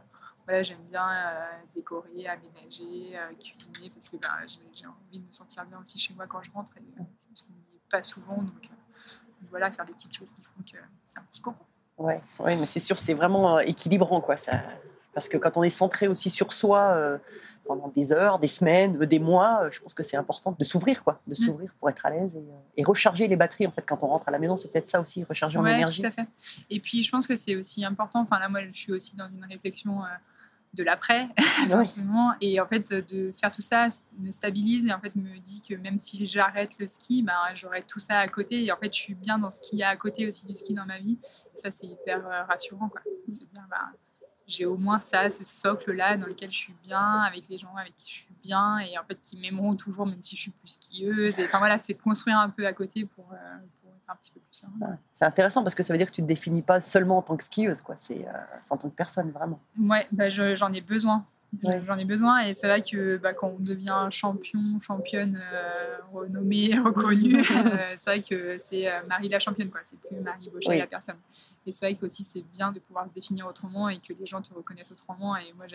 [0.44, 5.32] voilà, j'aime bien euh, décorer, aménager, euh, cuisiner, parce que ben, j'ai, envie de me
[5.32, 6.72] sentir bien aussi chez moi quand je rentre.
[6.76, 8.36] Et, euh, je pense qu'on n'y est pas souvent.
[8.42, 8.70] Donc
[9.50, 11.64] voilà, faire des petites choses qui font que c'est un petit cocon.
[11.98, 14.36] Ouais, ouais, mais c'est sûr, c'est vraiment euh, équilibrant, quoi.
[14.36, 14.60] Ça...
[15.14, 17.16] Parce que quand on est centré aussi sur soi euh,
[17.66, 20.62] pendant des heures, des semaines, euh, des mois, euh, je pense que c'est important de
[20.62, 23.66] s'ouvrir, quoi, de s'ouvrir pour être à l'aise et, euh, et recharger les batteries.
[23.66, 25.72] En fait, quand on rentre à la maison, c'est peut-être ça aussi, recharger en Ouais,
[25.72, 26.02] énergie.
[26.02, 26.26] tout à fait.
[26.68, 28.20] Et puis, je pense que c'est aussi important.
[28.20, 30.00] Enfin, là, moi, je suis aussi dans une réflexion
[30.74, 31.28] de l'après,
[31.62, 31.68] Ouais.
[31.68, 32.34] forcément.
[32.40, 35.74] Et en fait, de faire tout ça me stabilise et en fait me dit que
[35.74, 38.64] même si j'arrête le ski, ben, j'aurai tout ça à côté.
[38.64, 40.54] Et en fait, je suis bien dans ce qu'il y a à côté aussi du
[40.54, 41.18] ski dans ma vie.
[41.54, 43.00] Et ça, c'est hyper euh, rassurant, quoi.
[43.30, 43.92] Se dire, ben,
[44.46, 47.96] j'ai au moins ça, ce socle-là dans lequel je suis bien, avec les gens avec
[47.96, 50.68] qui je suis bien, et en fait qui m'aimeront toujours, même si je suis plus
[50.68, 51.38] skieuse.
[51.40, 53.36] Et enfin voilà, c'est de construire un peu à côté pour, euh,
[53.80, 54.72] pour être un petit peu plus serein.
[54.80, 54.94] Ouais.
[55.16, 57.36] C'est intéressant parce que ça veut dire que tu te définis pas seulement en tant
[57.36, 57.96] que skieuse, quoi.
[57.98, 58.30] C'est euh,
[58.70, 59.58] en tant que personne, vraiment.
[59.78, 61.24] Ouais, bah, je- j'en ai besoin.
[61.62, 61.80] Ouais.
[61.86, 66.76] J'en ai besoin et c'est vrai que bah, quand on devient champion, championne euh, renommée,
[66.84, 69.80] reconnue, euh, c'est vrai que c'est Marie la championne, quoi.
[69.84, 70.78] C'est plus Marie Bauchet Oui.
[70.78, 71.16] la personne.
[71.64, 74.26] Et c'est vrai que aussi c'est bien de pouvoir se définir autrement et que les
[74.26, 75.36] gens te reconnaissent autrement.
[75.36, 75.66] Et moi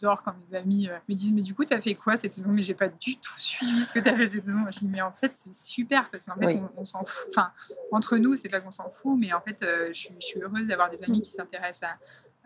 [0.00, 2.50] j'adore quand mes amis euh, me disent mais du coup t'as fait quoi cette saison?
[2.52, 4.64] Mais j'ai pas du tout suivi ce que t'as fait cette saison.
[4.70, 6.60] Je dis mais en fait c'est super parce qu'en fait Oui.
[6.76, 7.28] on, on s'en fout.
[7.30, 7.50] Enfin
[7.92, 10.40] entre nous c'est pas qu'on s'en fout, mais en fait euh, je, suis, je suis
[10.40, 11.98] heureuse d'avoir des amis qui s'intéressent à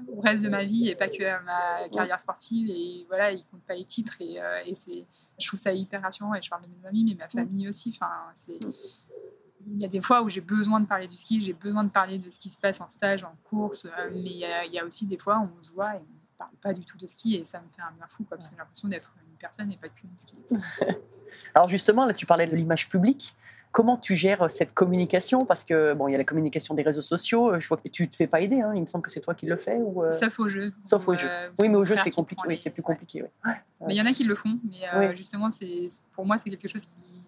[0.08, 3.44] au reste de ma vie et pas que à ma carrière sportive et voilà ils
[3.44, 5.06] comptent pas les titres et, euh, et c'est
[5.38, 7.92] je trouve ça hyper rassurant et je parle de mes amis mais ma famille aussi
[7.94, 8.58] enfin c'est
[9.64, 11.90] il y a des fois où j'ai besoin de parler du ski j'ai besoin de
[11.90, 14.72] parler de ce qui se passe en stage en course mais il y, a, il
[14.72, 16.98] y a aussi des fois où on se voit et on parle pas du tout
[16.98, 19.12] de ski et ça me fait un bien fou quoi, parce que j'ai l'impression d'être
[19.30, 20.36] une personne et pas qu'une ski
[21.54, 23.34] Alors justement, là, tu parlais de l'image publique.
[23.72, 25.46] Comment tu gères cette communication?
[25.46, 27.58] Parce que bon, il y a la communication des réseaux sociaux.
[27.58, 28.60] Je vois que tu te fais pas aider.
[28.60, 28.72] Hein.
[28.74, 29.76] Il me semble que c'est toi qui le fais.
[29.78, 31.26] Ou, euh, sauf au jeu Sauf au jeu.
[31.28, 32.42] euh, Oui, mais mon au jeu, c'est compliqué.
[32.46, 32.86] Oui, c'est plus ouais.
[32.86, 33.22] compliqué.
[33.22, 33.30] ouais.
[33.86, 35.16] Mais il y en a qui le font, mais euh, Oui.
[35.16, 37.26] justement, c'est pour moi, c'est quelque chose qui,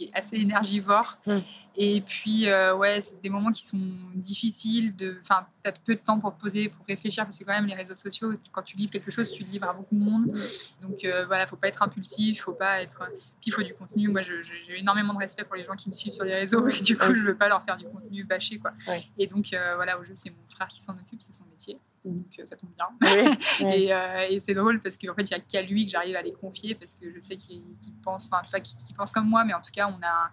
[0.00, 1.18] qui est assez énergivore.
[1.26, 1.38] Mm.
[1.76, 3.78] Et puis, euh, ouais, c'est des moments qui sont
[4.14, 4.96] difficiles.
[4.96, 7.66] De, enfin, t'as peu de temps pour te poser, pour réfléchir, parce que quand même,
[7.66, 10.34] les réseaux sociaux, quand tu livres quelque chose, tu le livres à beaucoup de monde.
[10.82, 13.08] Donc, euh, voilà, faut pas être impulsif, faut pas être.
[13.40, 14.08] Puis, il faut du contenu.
[14.08, 16.80] Moi, j'ai énormément de respect pour les gens qui me suivent sur les réseaux, et
[16.80, 18.72] du coup, je veux pas leur faire du contenu bâché, quoi.
[19.18, 21.78] Et donc, euh, voilà, au jeu, c'est mon frère qui s'en occupe, c'est son métier.
[22.04, 22.88] Donc, euh, ça tombe bien.
[23.02, 23.66] Oui, oui.
[23.84, 26.16] Et, euh, et c'est drôle parce qu'en fait, il n'y a qu'à lui que j'arrive
[26.16, 27.62] à les confier parce que je sais qu'il
[28.02, 30.30] pense, enfin, pas qu'il pense comme moi, mais en tout cas, on a.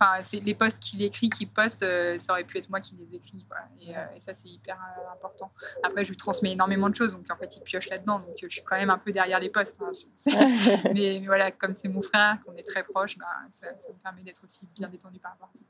[0.00, 2.94] Enfin, c'est les posts qu'il écrit, qu'il poste, euh, ça aurait pu être moi qui
[2.94, 3.44] les écris.
[3.48, 3.56] Quoi.
[3.80, 4.78] Et, euh, et ça, c'est hyper
[5.12, 5.50] important.
[5.82, 8.20] Après, je lui transmets énormément de choses, donc en fait, il pioche là-dedans.
[8.20, 9.76] Donc, je suis quand même un peu derrière les posts.
[9.82, 9.90] hein.
[10.94, 13.98] mais, mais voilà, comme c'est mon frère, qu'on est très proche, bah, ça, ça me
[13.98, 15.64] permet d'être aussi bien détendu par rapport à ça.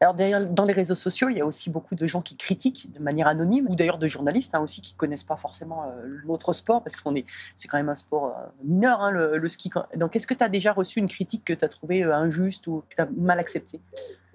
[0.00, 2.92] Alors derrière, dans les réseaux sociaux, il y a aussi beaucoup de gens qui critiquent
[2.92, 6.52] de manière anonyme, ou d'ailleurs de journalistes hein, aussi qui connaissent pas forcément euh, notre
[6.52, 7.24] sport, parce qu'on est,
[7.56, 9.70] c'est quand même un sport euh, mineur, hein, le, le ski.
[9.96, 12.66] Donc est-ce que tu as déjà reçu une critique que tu as trouvée euh, injuste
[12.66, 13.80] ou que tu as mal acceptée?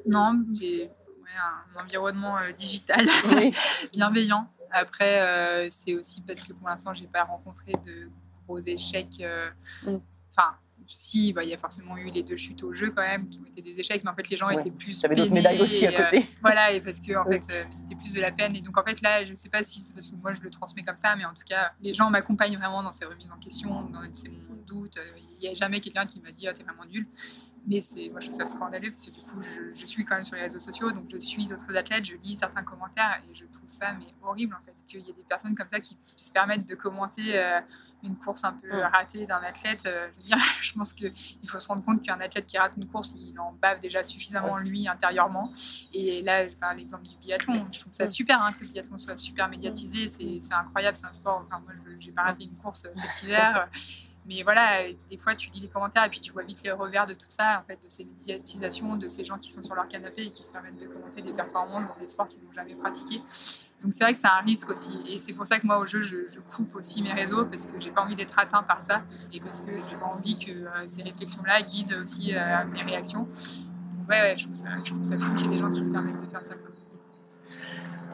[0.08, 1.30] Non, j'ai ouais,
[1.78, 3.06] un environnement digital.
[3.32, 3.54] Oui.
[3.94, 4.48] bienveillant.
[4.72, 8.10] Après, c'est aussi parce que pour l'instant, j'ai pas rencontré de
[8.48, 9.22] gros échecs.
[9.86, 9.98] Mm.
[10.92, 13.40] Si, bah, il y a forcément eu les deux chutes au jeu quand même, qui
[13.40, 14.56] ont été des échecs, mais en fait, les gens Ouais.
[14.56, 15.00] étaient plus.
[15.00, 16.26] Tu avais d'autres médailles aussi et, à euh, côté.
[16.42, 17.40] voilà, et parce que en Oui.
[17.40, 18.56] fait, euh, c'était plus de la peine.
[18.56, 20.50] Et donc, en fait, là, je sais pas si c'est parce que moi, je le
[20.50, 23.40] transmets comme ça, mais en tout cas, les gens m'accompagnent vraiment dans ces remises en
[23.40, 25.00] question, dans c'est mon doute.
[25.18, 27.08] Il n'y a jamais quelqu'un qui m'a dit, ah, t'es vraiment nul.
[27.68, 30.16] Mais c'est, moi, je trouve ça scandaleux parce que du coup, je, je suis quand
[30.16, 33.36] même sur les réseaux sociaux, donc je suis d'autres athlètes, je lis certains commentaires et
[33.36, 35.98] je trouve ça mais horrible en fait qu'il y ait des personnes comme ça qui
[36.16, 37.60] se permettent de commenter euh,
[38.04, 38.90] une course un peu Mm.
[38.94, 39.86] ratée d'un athlète.
[39.86, 41.14] Euh, je veux dire, je pense qu'il
[41.48, 44.58] faut se rendre compte qu'un athlète qui rate une course, il en bave déjà suffisamment
[44.58, 45.52] lui intérieurement.
[45.94, 49.18] Et là, enfin, l'exemple du biathlon, je trouve ça super hein, que le biathlon soit
[49.18, 50.08] super médiatisé.
[50.08, 51.46] C'est incroyable, c'est un sport.
[51.48, 53.70] Enfin, moi, je j'ai pas raté une course euh, cet hiver.
[54.32, 57.06] Mais voilà, des fois, tu lis les commentaires et puis tu vois vite les revers
[57.06, 59.90] de tout ça, en fait, de ces médiatisations, de ces gens qui sont sur leur
[59.90, 62.76] canapé et qui se permettent de commenter des performances dans des sports qu'ils n'ont jamais
[62.76, 63.22] pratiqués.
[63.82, 64.98] Donc c'est vrai que c'est un risque aussi.
[65.06, 67.78] Et c'est pour ça que moi, au jeu, je, coupe aussi mes réseaux parce que
[67.80, 69.02] j'ai pas envie d'être atteint par ça
[69.34, 73.24] et parce que j'ai pas envie que euh, ces réflexions-là guident aussi euh, mes réactions.
[73.24, 76.30] Donc, ouais, je trouve ça, fou qu'il y ait des gens qui se permettent de
[76.30, 76.54] faire ça.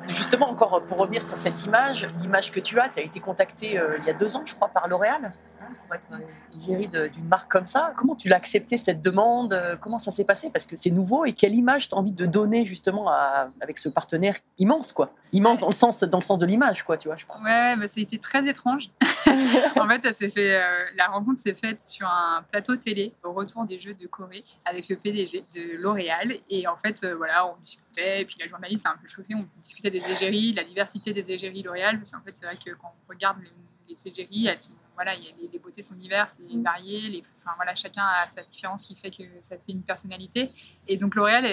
[0.09, 3.77] Justement, encore pour revenir sur cette image, l'image que tu as, tu as été contacté
[3.77, 5.33] euh, il y a deux ans, je crois, par L'Oréal?
[5.75, 7.93] Pour être euh, égérie de- d'une marque comme ça.
[7.97, 10.49] Comment tu l'as accepté cette demande Euh, Comment ça s'est passé?
[10.51, 13.77] Parce que c'est nouveau et quelle image tu as envie de donner justement à- avec
[13.79, 17.07] ce partenaire immense, quoi Immense dans le sens, dans le sens de l'image, quoi, tu
[17.09, 17.43] vois, je parle.
[17.43, 18.89] Ouais, bah, ça a été très étrange.
[19.75, 20.55] en fait, ça s'est fait.
[20.55, 20.61] euh,
[20.95, 24.87] la rencontre s'est faite sur un plateau télé au retour des Jeux de Corée avec
[24.89, 26.33] le PDG de L'Oréal.
[26.49, 28.21] Et en fait, euh, voilà, on discutait.
[28.21, 29.33] Et puis la journaliste a un peu chauffé.
[29.35, 31.97] On discutait des égéries, la diversité des égéries L'Oréal.
[31.97, 33.51] Parce qu'en fait, c'est vrai que quand on regarde les,
[33.87, 37.09] les égéries, elles sont, voilà, il y a- les, les beautés sont diverses et variées.
[37.09, 40.51] Les, enfin, voilà, chacun a sa différence qui fait que ça fait une personnalité.
[40.87, 41.45] Et donc L'Oréal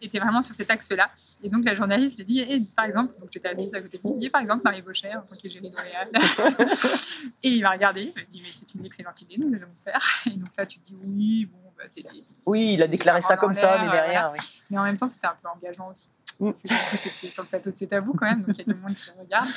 [0.00, 1.10] était vraiment sur cet axe-là.
[1.42, 4.18] Et donc la journaliste a dit, et, par exemple, donc j'étais assise à côté de
[4.20, 6.10] lui, par exemple Marie Baucher en tant qu'égérie L'Oréal.
[7.42, 9.90] et il m'a regardé, il m'a dit, mais c'est une excellente idée, nous allons le
[9.92, 10.02] faire.
[10.26, 12.04] Et donc là, tu te dis, oui, bon, bah, c'est
[12.46, 14.38] Oui, il a déclaré ça comme ça, mais derrière, oui.
[14.70, 16.08] mais en même temps, c'était un peu engageant aussi.
[16.38, 16.46] Mm.
[16.46, 18.66] Parce que du coup, c'était sur le plateau de C'est tabou quand même, donc il
[18.66, 19.48] y a du monde qui regarde.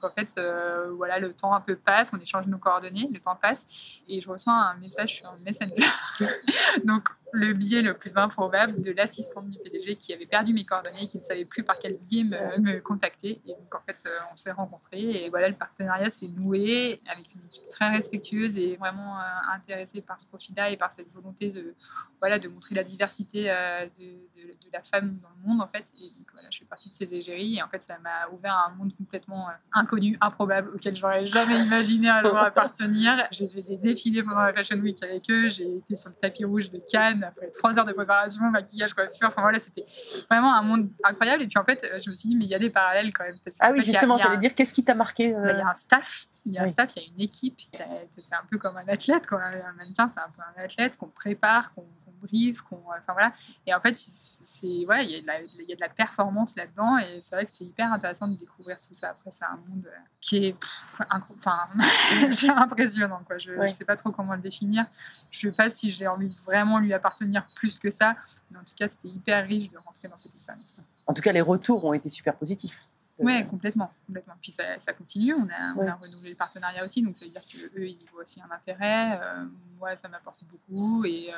[0.00, 3.20] Donc en fait, euh, voilà, le temps un peu passe, on échange nos coordonnées, le
[3.20, 3.66] temps passe,
[4.08, 5.74] et je reçois un message sur Messenger.
[6.84, 11.08] donc le biais le plus improbable de l'assistante du PDG qui avait perdu mes coordonnées,
[11.08, 13.40] qui ne savait plus par quel biais me, contacter.
[13.46, 17.34] Et donc en fait, euh, on s'est rencontrés, et voilà, le partenariat s'est noué avec
[17.34, 19.22] une équipe très respectueuse et vraiment euh,
[19.54, 21.74] intéressée par ce profil-là et par cette volonté de
[22.20, 24.30] voilà, de montrer la diversité euh, de,
[24.72, 25.90] la femme dans le monde, en fait.
[26.00, 27.56] Et donc, voilà, je fais partie de ces égéries.
[27.56, 32.08] Et en fait, ça m'a ouvert un monde complètement inconnu, improbable, auquel j'aurais jamais imaginé
[32.22, 33.26] jour appartenir.
[33.32, 35.48] J'ai fait des défilés pendant la Fashion Week avec eux.
[35.48, 39.28] J'ai été sur le tapis rouge de Cannes après trois heures de préparation, maquillage, coiffure.
[39.28, 39.86] Enfin, voilà, c'était
[40.30, 41.42] vraiment un monde incroyable.
[41.42, 43.24] Et puis, en fait, je me suis dit, mais il y a des parallèles quand
[43.24, 43.38] même.
[43.44, 45.52] Parce Ah oui, fait, y a- justement, j'allais dire, qu'est-ce qui t'a marqué euh, bah,
[45.52, 46.70] il y a un staff, il y a un Oui.
[46.70, 47.58] staff, il y a une équipe.
[47.70, 49.42] C'est un peu comme un athlète, quoi.
[49.42, 51.86] Un mannequin, c'est un peu un athlète qu'on prépare, qu'on
[52.20, 53.32] briefe, qu'on, enfin voilà.
[53.66, 55.88] Et en fait, c'est, ouais, il y a de la, il y a de la
[55.88, 59.10] performance là-dedans, et c'est vrai que c'est hyper intéressant de découvrir tout ça.
[59.10, 61.66] Après, c'est un monde euh, qui est, pff, enfin,
[62.56, 63.38] impressionnant, quoi.
[63.38, 63.70] Je ne Oui.
[63.72, 64.86] sais pas trop comment le définir.
[65.30, 68.16] Je sais pas si j'ai envie de vraiment lui appartenir plus que ça,
[68.50, 70.72] mais en tout cas, c'était hyper riche de rentrer dans cette expérience.
[70.72, 70.84] quoi.
[71.06, 72.80] En tout cas, les retours ont été super positifs.
[73.20, 74.34] Oui, complètement, complètement.
[74.40, 75.88] Puis ça, ça continue, on a, on Ouais.
[75.88, 78.50] a renouvelé le partenariat aussi, donc ça veut dire qu'eux, ils y voient aussi un
[78.54, 79.18] intérêt.
[79.22, 79.44] Euh,
[79.78, 81.04] moi, ça m'apporte beaucoup.
[81.04, 81.36] Et, euh,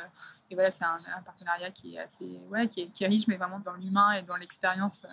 [0.50, 3.26] et voilà, c'est un, un partenariat qui est assez, ouais, qui est, qui est riche,
[3.26, 5.08] mais vraiment dans l'humain et dans l'expérience euh,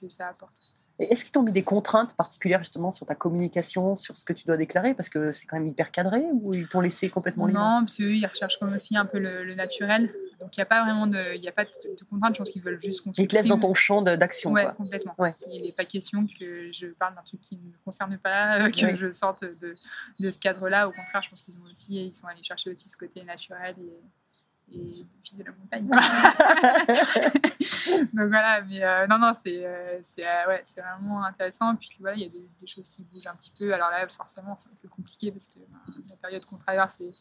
[0.00, 0.56] que ça apporte.
[0.98, 4.46] Est-ce qu'ils t'ont mis des contraintes particulières justement sur ta communication, sur ce que tu
[4.46, 4.94] dois déclarer?
[4.94, 7.58] Parce que c'est quand même hyper cadré ou ils t'ont laissé complètement libre?
[7.60, 10.10] Non, parce qu'eux, ils recherchent comme aussi un peu le, le naturel.
[10.40, 12.50] Donc il n'y a pas vraiment de, y a pas de, de contraintes, je pense
[12.50, 14.52] qu'ils veulent juste qu'on Ils te laissent dans ton champ d'action.
[14.52, 14.72] Quoi.
[14.72, 15.14] complètement.
[15.18, 15.34] Ouais.
[15.48, 18.70] Il n'est pas question que je parle d'un truc qui ne me concerne pas, euh,
[18.70, 18.96] que Oui.
[18.96, 19.76] je sorte de,
[20.20, 20.88] de ce cadre-là.
[20.88, 23.74] Au contraire, je pense qu'ils ont aussi, ils sont allés chercher aussi ce côté naturel
[23.78, 25.88] et, et fille de la montagne.
[28.12, 31.74] Donc voilà, mais euh, non, non, c'est euh, euh, ouais, vraiment intéressant.
[31.76, 33.72] Puis voilà, il y a des, des choses qui bougent un petit peu.
[33.72, 37.14] Alors là, forcément, c'est un peu compliqué parce que ben, la période qu'on traverse c'est-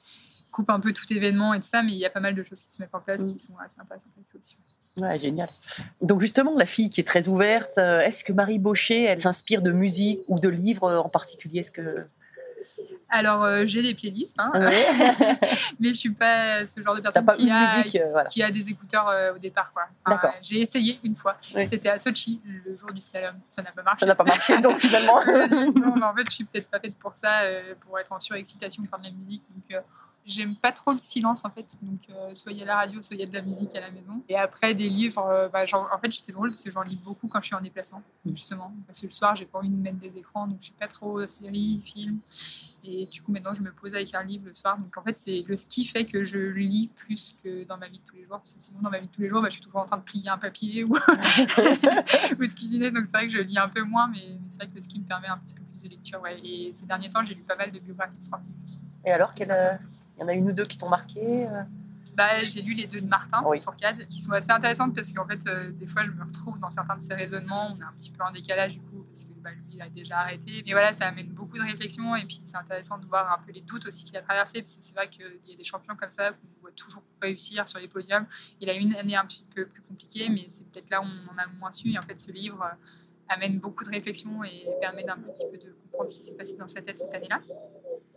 [0.56, 2.41] coupe un peu tout événement et tout ça, mais il y a pas mal de
[2.41, 3.28] choses qui se mettent en place Mm.
[3.28, 4.58] qui sont assez eux aussi.
[4.98, 5.50] Ouais, génial.
[6.02, 9.62] Donc justement, la fille qui est très ouverte, euh, est-ce que Marie Baucher, elle s'inspire
[9.62, 11.60] de musique ou de livres euh, en particulier?
[11.60, 11.96] Est-ce que
[13.10, 14.72] Alors, euh, j'ai des playlists, hein, Ouais.
[15.82, 18.30] mais je suis pas ce genre de personne qui a, musique euh, voilà.
[18.30, 19.74] qui a des écouteurs euh, au départ.
[20.06, 21.36] Enfin, j'ai essayé une fois.
[21.54, 21.68] Oui.
[21.68, 23.36] C'était à Sochi, le jour du slalom.
[23.50, 24.00] Ça n'a pas marché.
[24.00, 25.20] Ça n'a pas marché, donc finalement.
[25.76, 27.41] non, mais en fait, je suis peut-être pas faite pour ça,
[27.82, 29.44] pour être en surexcitation faire de la musique.
[29.54, 29.82] Donc,
[30.26, 31.76] j'aime pas trop le silence, en fait.
[31.82, 33.76] Donc, euh, soit il y a la radio, soit il y a de la musique
[33.76, 34.24] à la maison.
[34.28, 36.98] Et après, des livres, euh, bah, genre- en fait, c'est drôle parce que j'en lis
[36.98, 38.74] beaucoup quand je suis en déplacement, justement.
[38.88, 40.88] Parce que le soir, j'ai pas envie de mettre des écrans, donc je suis pas
[40.88, 42.20] trop euh, série, film.
[42.84, 44.78] Et du coup, maintenant, je me pose avec un livre le soir.
[44.78, 48.00] Donc, en fait, c'est le ski fait que je lis plus que dans ma vie
[48.00, 48.38] de tous les jours.
[48.38, 49.86] Parce que sinon, dans ma vie de tous les jours, bah, je suis toujours en
[49.86, 50.90] train de plier un papier ou,
[52.40, 52.92] ou de cuisiner.
[52.92, 54.82] Donc, c'est vrai que je lis un peu moins, mais, mais c'est vrai que le
[54.82, 56.22] ski me permet un petit peu plus de lecture.
[56.22, 56.40] Ouais.
[56.44, 58.54] Et ces derniers temps, j'ai lu pas mal de biographies sportives.
[59.06, 59.74] Et alors, assez euh,
[60.18, 61.63] il y en a une ou deux qui t'ont marqué euh?
[62.15, 63.62] Bah, j'ai lu les deux de Martin Oui.
[63.62, 66.70] Fourcade, qui sont assez intéressantes parce qu'en fait, euh, des fois, je me retrouve dans
[66.70, 67.74] certains de ses raisonnements.
[67.74, 69.89] On est un petit peu en décalage du coup, parce que bah, lui, il a
[69.89, 70.63] déjà arrêté.
[70.65, 73.52] Mais voilà, ça amène beaucoup de réflexion et puis c'est intéressant de voir un peu
[73.52, 75.96] les doutes aussi qu'il a traversés, parce que c'est vrai qu'il y a des champions
[75.98, 78.26] comme ça qu'on voit toujours réussir sur les podiums.
[78.62, 81.06] Il a eu une année un petit peu plus compliquée, mais c'est peut-être là où
[81.06, 81.91] on en a moins su.
[81.91, 82.76] Et en fait, ce livre euh,
[83.28, 86.56] amène beaucoup de réflexion et permet d'un petit peu de comprendre ce qui s'est passé
[86.56, 87.41] dans sa tête cette année-là.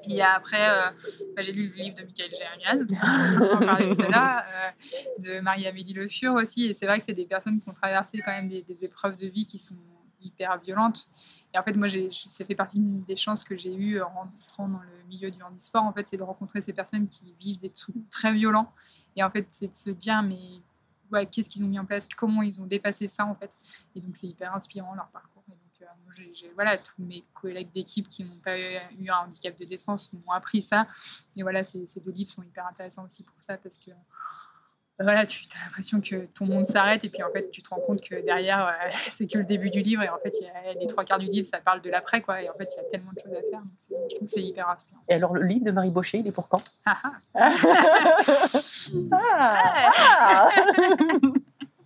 [0.08, 0.90] Et après, euh,
[1.36, 6.66] bah, j'ai lu le livre de Michael Jérémiaz, on euh, de Marie-Amélie Le Fur aussi.
[6.66, 9.26] Et c'est vrai que c'est des personnes qui ont traversé quand même des, épreuves de
[9.26, 9.76] vie qui sont
[10.20, 11.08] hyper violentes.
[11.54, 14.80] Et en fait, moi, ça fait partie des chances que j'ai eues en rentrant dans
[14.80, 15.84] le milieu du handisport.
[15.84, 18.72] En fait, c'est de rencontrer ces personnes qui vivent des trucs très violents.
[19.16, 22.42] Et en fait, c'est de se dire, mais qu'est-ce qu'ils ont mis en place, comment
[22.42, 23.56] ils ont dépassé ça, en fait?
[23.94, 25.42] Et donc, c'est hyper inspirant, leur parcours.
[25.48, 28.76] Et donc, euh, moi, j'ai- voilà, tous mes collègues d'équipe qui n'ont pas eu,
[29.08, 30.86] un handicap de naissance m'ont appris ça.
[31.36, 35.04] Et voilà, ces, ces deux livres sont hyper intéressants aussi pour ça, parce que euh,
[35.04, 37.78] voilà, tu as l'impression que ton monde s'arrête et puis en fait tu te rends
[37.80, 38.72] compte que derrière euh,
[39.12, 41.26] c'est que le début du livre et en fait y a les trois quarts du
[41.26, 43.32] livre ça parle de l'après quoi et en fait il y a tellement de choses
[43.32, 45.00] à faire donc c'est- je trouve que c'est hyper inspirant.
[45.08, 46.64] Et alors, le livre de Marie Baucher, il est pour quand?
[46.84, 47.00] Ah,
[47.36, 47.52] ah.
[49.12, 49.90] Ah,
[50.20, 50.50] ah.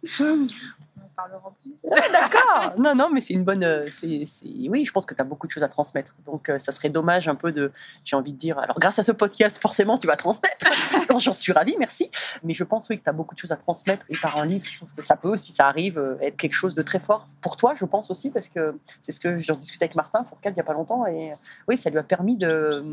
[1.16, 1.74] parlera plus.
[2.12, 2.72] D'accord.
[2.78, 3.64] Non, non, mais c'est une bonne.
[3.64, 6.14] euh, c'est- c'est- Oui, je pense que tu as beaucoup de choses à transmettre.
[6.26, 7.72] Donc, euh, ça serait dommage un peu de.
[8.04, 8.58] J'ai envie de dire.
[8.58, 10.66] Alors, grâce à ce podcast, forcément, tu vas transmettre.
[11.18, 12.10] J'en suis ravie, merci.
[12.42, 14.04] Mais je pense, oui, que tu as beaucoup de choses à transmettre.
[14.08, 16.54] Et par un livre, je trouve que ça peut, si ça arrive, euh, être quelque
[16.54, 17.26] chose de très fort.
[17.40, 20.52] Pour toi, je pense aussi, parce que c'est ce que j'en discutais avec Martin Fourcade
[20.54, 21.06] il n'y a pas longtemps.
[21.06, 21.30] Et
[21.68, 22.84] oui, ça lui a permis de,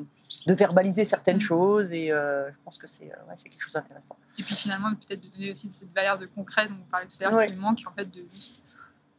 [0.48, 1.92] de verbaliser certaines choses.
[1.92, 4.16] Et euh, je pense que c'est euh, ouais, quelque chose d'intéressant.
[4.38, 7.24] Et puis finalement peut-être de donner aussi cette valeur de concret dont on parlait tout
[7.24, 8.54] à l'heure qui manque en fait de juste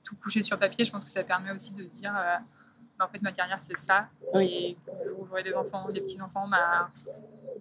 [0.05, 0.85] tout coucher sur papier.
[0.85, 2.37] Je pense que ça permet aussi de se dire euh,
[2.99, 6.01] bah, en fait ma carrière c'est ça et le jour où j'aurai des enfants, des
[6.01, 6.91] petits enfants, bah,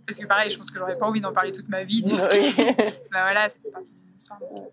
[0.06, 2.02] parce que pareil je pense que j'aurais pas envie d'en parler toute ma vie.
[2.04, 2.76] de ce qui- Oui.
[3.12, 3.98] bah voilà, c'est partie de
[4.52, 4.72] donc.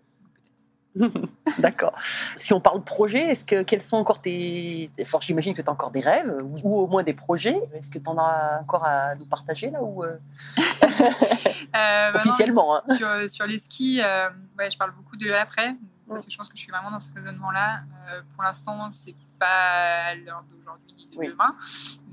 [1.59, 1.93] D'accord.
[2.37, 4.89] Si on parle projet, est-ce que quels sont encore tes.
[5.01, 6.31] Enfin, j'imagine que tu as encore des rêves
[6.63, 7.59] ou, au moins des projets.
[7.73, 10.17] Est-ce que tu en as encore à nous partager là ou euh,
[10.97, 15.29] Euh, bah non, officiellement hein sur, sur les skis, euh, ouais, je parle beaucoup de
[15.29, 15.75] l'après,
[16.07, 17.81] parce que je pense que je suis vraiment dans ce raisonnement-là.
[18.09, 21.27] Euh, pour l'instant, c'est pas l'heure d'aujourd'hui ni de Oui.
[21.27, 21.55] demain.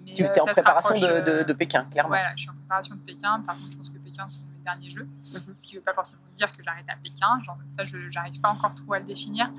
[0.04, 2.08] Mais, Tu es en préparation de, de- de Pékin, clairement.
[2.10, 3.40] Voilà, je suis en préparation de Pékin.
[3.46, 5.04] Par contre, je pense que Pékin sont mes derniers jeux.
[5.04, 5.54] Mhm.
[5.56, 7.40] Ce qui ne veut pas forcément dire que j'arrête à Pékin.
[7.44, 9.50] Genre, ça, je n'arrive pas encore trop à le définir.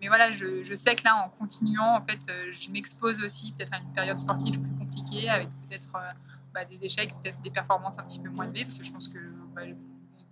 [0.00, 3.52] Mais voilà, je, je sais que là, en continuant, en fait, euh, je m'expose aussi
[3.52, 6.12] peut-être à une période sportive plus compliquée, avec peut-être euh,
[6.54, 9.08] bah, des échecs, peut-être des performances un petit peu moins élevées, parce que je pense
[9.08, 9.18] que
[9.54, 9.76] bah, le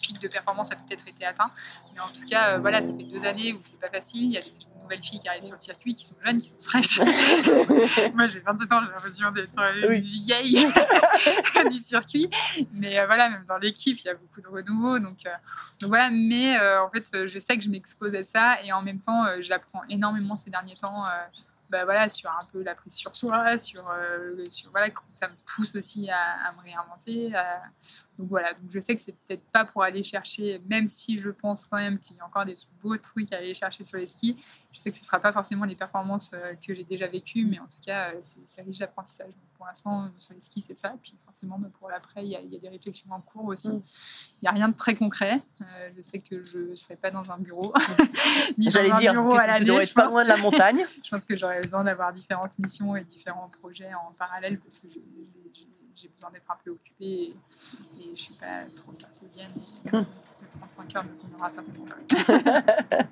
[0.00, 1.50] pic de performance a peut-être été atteint.
[1.94, 4.24] Mais en tout cas, euh, voilà, ça fait deux années où c'est pas facile.
[4.24, 4.50] Il y a des
[4.88, 6.98] nouvelles filles qui arrivent sur le circuit, qui sont jeunes, qui sont fraîches.
[8.14, 9.96] Moi, j'ai 27 ans, j'ai l'impression d'être euh, Oui.
[9.98, 10.66] une vieille
[11.70, 12.30] du circuit.
[12.72, 14.98] Mais euh, voilà, même dans l'équipe, il y a beaucoup de renouveau.
[14.98, 15.30] Donc, euh,
[15.80, 18.82] donc voilà, mais euh, en fait, je sais que je m'expose à ça et en
[18.82, 21.04] même temps, euh, j'apprends énormément ces derniers temps.
[21.70, 23.84] bah voilà, sur un peu la prise sur soi, sur,
[24.48, 27.34] sur voilà, ça me pousse aussi à, à me réinventer.
[27.34, 27.62] à-
[28.18, 31.30] Donc voilà, donc je sais que c'est peut-être pas pour aller chercher, même si je
[31.30, 34.08] pense quand même qu'il y a encore des beaux trucs à aller chercher sur les
[34.08, 34.36] skis,
[34.72, 37.58] je sais que ce sera pas forcément les performances euh, que j'ai déjà vécues, mais
[37.60, 39.30] en tout cas, euh, c'est riche d'apprentissage.
[39.56, 40.94] Pour l'instant, euh, sur les skis, c'est ça.
[41.02, 43.46] Puis forcément, bah, pour l'après, il y, a- il y a des réflexions en cours
[43.46, 43.70] aussi.
[43.70, 43.82] Mm.
[43.82, 45.40] Il n'y a rien de très concret.
[45.62, 47.72] Euh, je sais que je ne serai pas dans un bureau,
[48.58, 49.64] ni dans un dire bureau à l'année.
[49.84, 50.80] Je pas loin de la montagne.
[51.04, 54.88] je pense que j'aurais besoin d'avoir différentes missions et différents projets en parallèle parce que
[54.88, 54.94] je-
[55.54, 55.68] j'ai-
[56.00, 57.34] j'ai besoin d'être un peu occupée et,
[57.98, 59.50] et je ne suis pas trop cartésienne.
[59.56, 60.04] Et Hum.
[60.40, 63.04] le 35 heures ne conviendra certainement pas.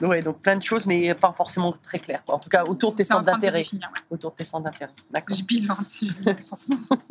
[0.06, 2.22] ouais, donc plein de choses, mais pas forcément très claires.
[2.28, 3.62] En tout cas, autour de tes centres d'intérêt.
[3.72, 3.78] ouais.
[4.10, 4.92] Autour de tes centres d'intérêt.
[5.10, 5.36] D'accord.
[5.36, 5.42] Je
[6.52, 7.02] en ce moment.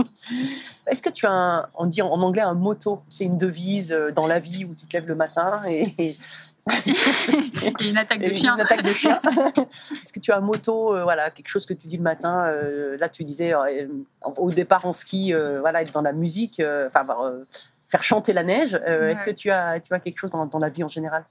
[0.88, 4.12] Est-ce que tu as, un, on dit en anglais un motto, c'est une devise euh,
[4.12, 6.18] dans la vie où tu te lèves le matin et, et-
[6.88, 8.56] Et une attaque de chien.
[8.56, 9.20] une attaque de chien.
[10.02, 12.46] Est-ce que tu as un motto, euh, voilà, quelque chose que tu dis le matin
[12.46, 13.88] euh, Là, tu disais euh,
[14.38, 17.06] au départ en ski, voilà, être dans la musique, enfin,
[17.90, 18.76] faire chanter la neige.
[18.76, 21.26] Est-ce que tu as, tu as quelque chose dans, dans la vie en général?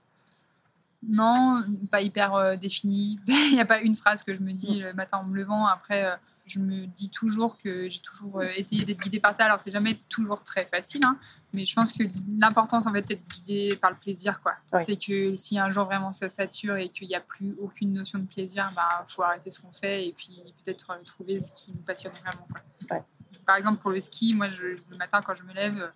[1.08, 3.18] Non, pas hyper défini.
[3.26, 5.66] Il n'y a pas une phrase que je me dis le matin en me levant.
[5.66, 6.06] Après,
[6.52, 9.44] je me dis toujours que j'ai toujours euh, essayé d'être guidée par ça.
[9.44, 11.16] Alors, c'est jamais toujours très facile, hein,
[11.52, 12.02] mais je pense que
[12.38, 14.40] l'importance, en fait, c'est de guider par le plaisir.
[14.42, 14.54] quoi.
[14.72, 14.78] Ouais.
[14.80, 18.18] C'est que si un jour vraiment ça sature et qu'il n'y a plus aucune notion
[18.18, 21.50] de plaisir, il bah, faut arrêter ce qu'on fait et puis peut-être euh, trouver ce
[21.52, 22.46] qui nous passionne vraiment.
[22.50, 22.60] quoi.
[22.96, 23.02] Ouais.
[23.46, 25.90] Par exemple, pour le ski, moi, je- le matin, quand je me lève,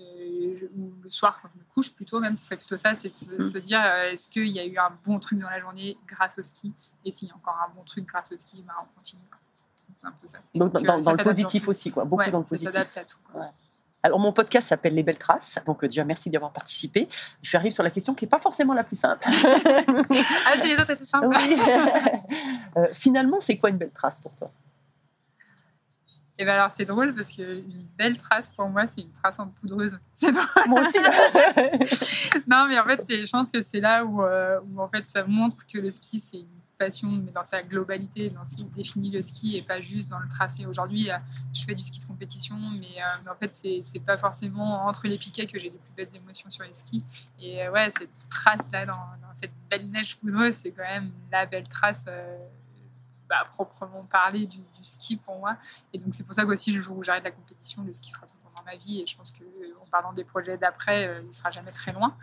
[0.00, 3.08] euh, ou le soir quand je me couche plutôt même ce serait plutôt ça c'est
[3.08, 3.42] de se, Mm.
[3.42, 6.38] se dire euh, est-ce qu'il y a eu un bon truc dans la journée grâce
[6.38, 6.74] au ski?
[7.06, 9.22] Et s'il y a encore un bon truc grâce au ski bah, on continue
[10.04, 12.04] un peu ça Donc, dans, euh, dans- ça dans le positif aussi, quoi.
[12.04, 12.72] Beaucoup Ouais, dans le ça positif.
[12.72, 13.50] s'adapte à tout quoi.
[14.02, 15.58] Alors, mon podcast s'appelle Les Belles Traces.
[15.66, 17.08] Donc, euh, déjà, merci d'y avoir participé.
[17.42, 19.24] Je arrive sur la question qui n'est pas forcément la plus simple.
[20.46, 21.28] Ah, si les autres étaient simples.
[21.28, 21.56] Oui.
[22.76, 24.50] Euh, finalement, c'est quoi une belle trace pour toi?
[26.38, 29.46] Et ben alors c'est drôle parce qu'une belle trace pour moi c'est une trace en
[29.48, 29.98] poudreuse.
[30.12, 30.46] C'est drôle.
[30.68, 30.98] Moi aussi.
[32.46, 35.24] non mais en fait je pense que c'est là où, euh, où en fait ça
[35.24, 39.10] montre que le ski c'est une passion mais dans sa globalité, dans ce qui définit
[39.10, 40.66] le ski et pas juste dans le tracé.
[40.66, 41.16] Aujourd'hui euh,
[41.52, 45.18] je fais du ski de compétition mais, euh, en fait c'est, pas forcément entre les
[45.18, 47.04] piquets que j'ai les plus belles émotions sur les skis.
[47.38, 48.96] Et euh, ouais cette trace là dans,
[49.32, 52.04] cette belle neige poudreuse c'est quand même la belle trace.
[52.08, 52.36] euh,
[53.28, 55.56] bah, proprement parler du, ski pour moi.
[55.92, 58.24] Et donc, c'est pour ça qu'aussi, le jour où j'arrête la compétition, le ski sera
[58.24, 59.00] temps dans ma vie.
[59.00, 62.16] Et je pense qu'en parlant des projets d'après, euh, il sera jamais très loin.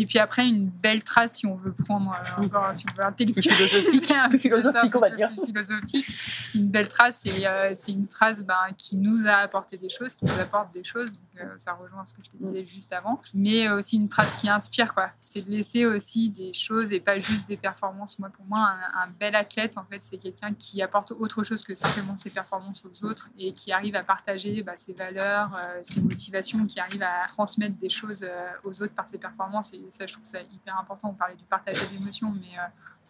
[0.00, 3.04] Et puis après, une belle trace, si on veut prendre euh, encore, si on veut
[3.04, 5.28] intellectualiser, philosophique, un philosophique, on va dire.
[5.30, 6.16] philosophique.
[6.54, 10.14] Une belle trace, c'est euh, c'est une trace ben, qui nous a apporté des choses,
[10.14, 11.12] qui nous apporte des choses.
[11.12, 13.20] Donc, euh, ça rejoint ce que je te disais juste avant.
[13.34, 15.10] Mais euh, aussi une trace qui inspire, quoi.
[15.20, 18.18] C'est de laisser aussi des choses et pas juste des performances.
[18.18, 21.62] Moi, pour moi, un, un bel athlète, en fait, c'est quelqu'un qui apporte autre chose
[21.62, 25.80] que simplement ses performances aux autres et qui arrive à partager bah, ses valeurs, euh,
[25.84, 29.72] ses motivations, qui arrive à transmettre des choses euh, aux autres par ses performances.
[29.72, 31.10] Et ça, je trouve ça hyper important.
[31.10, 32.62] On parlait du partage des émotions, mais, euh,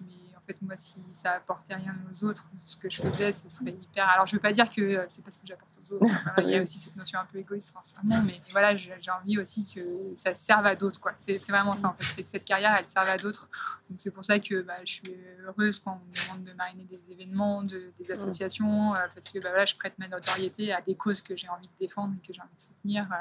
[0.07, 3.49] mais en fait, moi, si ça apportait rien aux autres, ce que je faisais, ce
[3.49, 4.09] serait hyper.
[4.09, 6.13] Alors, je veux pas dire que euh, c'est parce que j'apporte aux autres.
[6.39, 9.65] Il y a aussi cette notion un peu égoïste, forcément, mais voilà, j'ai envie aussi
[9.73, 9.81] que
[10.15, 11.01] ça serve à d'autres.
[11.01, 11.13] quoi.
[11.19, 12.05] C'est c'est vraiment ça, en fait.
[12.05, 13.49] C'est que cette carrière, elle serve à d'autres.
[13.89, 15.15] Donc, c'est pour ça que bah, je suis
[15.47, 19.39] heureuse quand on me demande de mariner des événements, de- des associations, euh, parce que
[19.41, 22.27] bah, voilà, je prête ma notoriété à des causes que j'ai envie de défendre et
[22.27, 23.07] que j'ai envie de soutenir.
[23.13, 23.17] euh.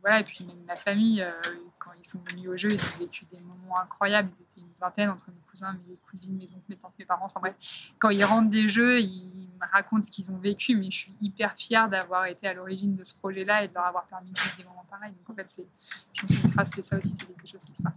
[0.00, 1.32] Voilà, et puis même ma famille, euh,
[1.78, 4.30] quand ils sont venus au jeu, ils ont vécu des moments incroyables.
[4.32, 7.26] Ils étaient une vingtaine entre mes cousins, mes cousines, mes oncles, mes tantes, mes parents.
[7.26, 7.54] Enfin bref,
[7.98, 11.14] quand ils rentrent des jeux, ils me racontent ce qu'ils ont vécu, mais je suis
[11.20, 14.38] hyper fière d'avoir été à l'origine de ce projet-là et de leur avoir permis de
[14.38, 15.12] vivre des moments pareils.
[15.12, 15.66] Donc en fait, c'est,
[16.14, 17.95] je pense que ça aussi, c'est quelque chose qui se partage.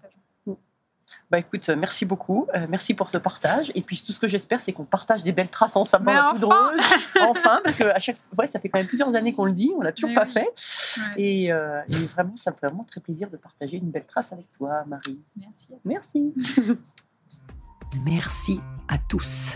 [1.32, 2.47] Bah écoute, euh, merci beaucoup.
[2.55, 3.71] Euh, merci pour ce partage.
[3.75, 6.34] Et puis tout ce que j'espère, c'est qu'on partage des belles traces Mais la enfin
[6.34, 6.82] poudreuse.
[7.21, 9.51] enfin, parce que à chaque fois, ouais, ça fait quand même plusieurs années qu'on le
[9.51, 10.34] dit, on l'a toujours Mais pas oui.
[10.34, 10.49] fait.
[10.97, 11.21] Ouais.
[11.21, 14.34] Et, euh, et vraiment, ça me fait vraiment très plaisir de partager une belle trace
[14.34, 15.19] avec toi, Marie.
[15.38, 15.67] Merci.
[15.86, 16.34] Merci.
[18.05, 19.55] Merci à tous,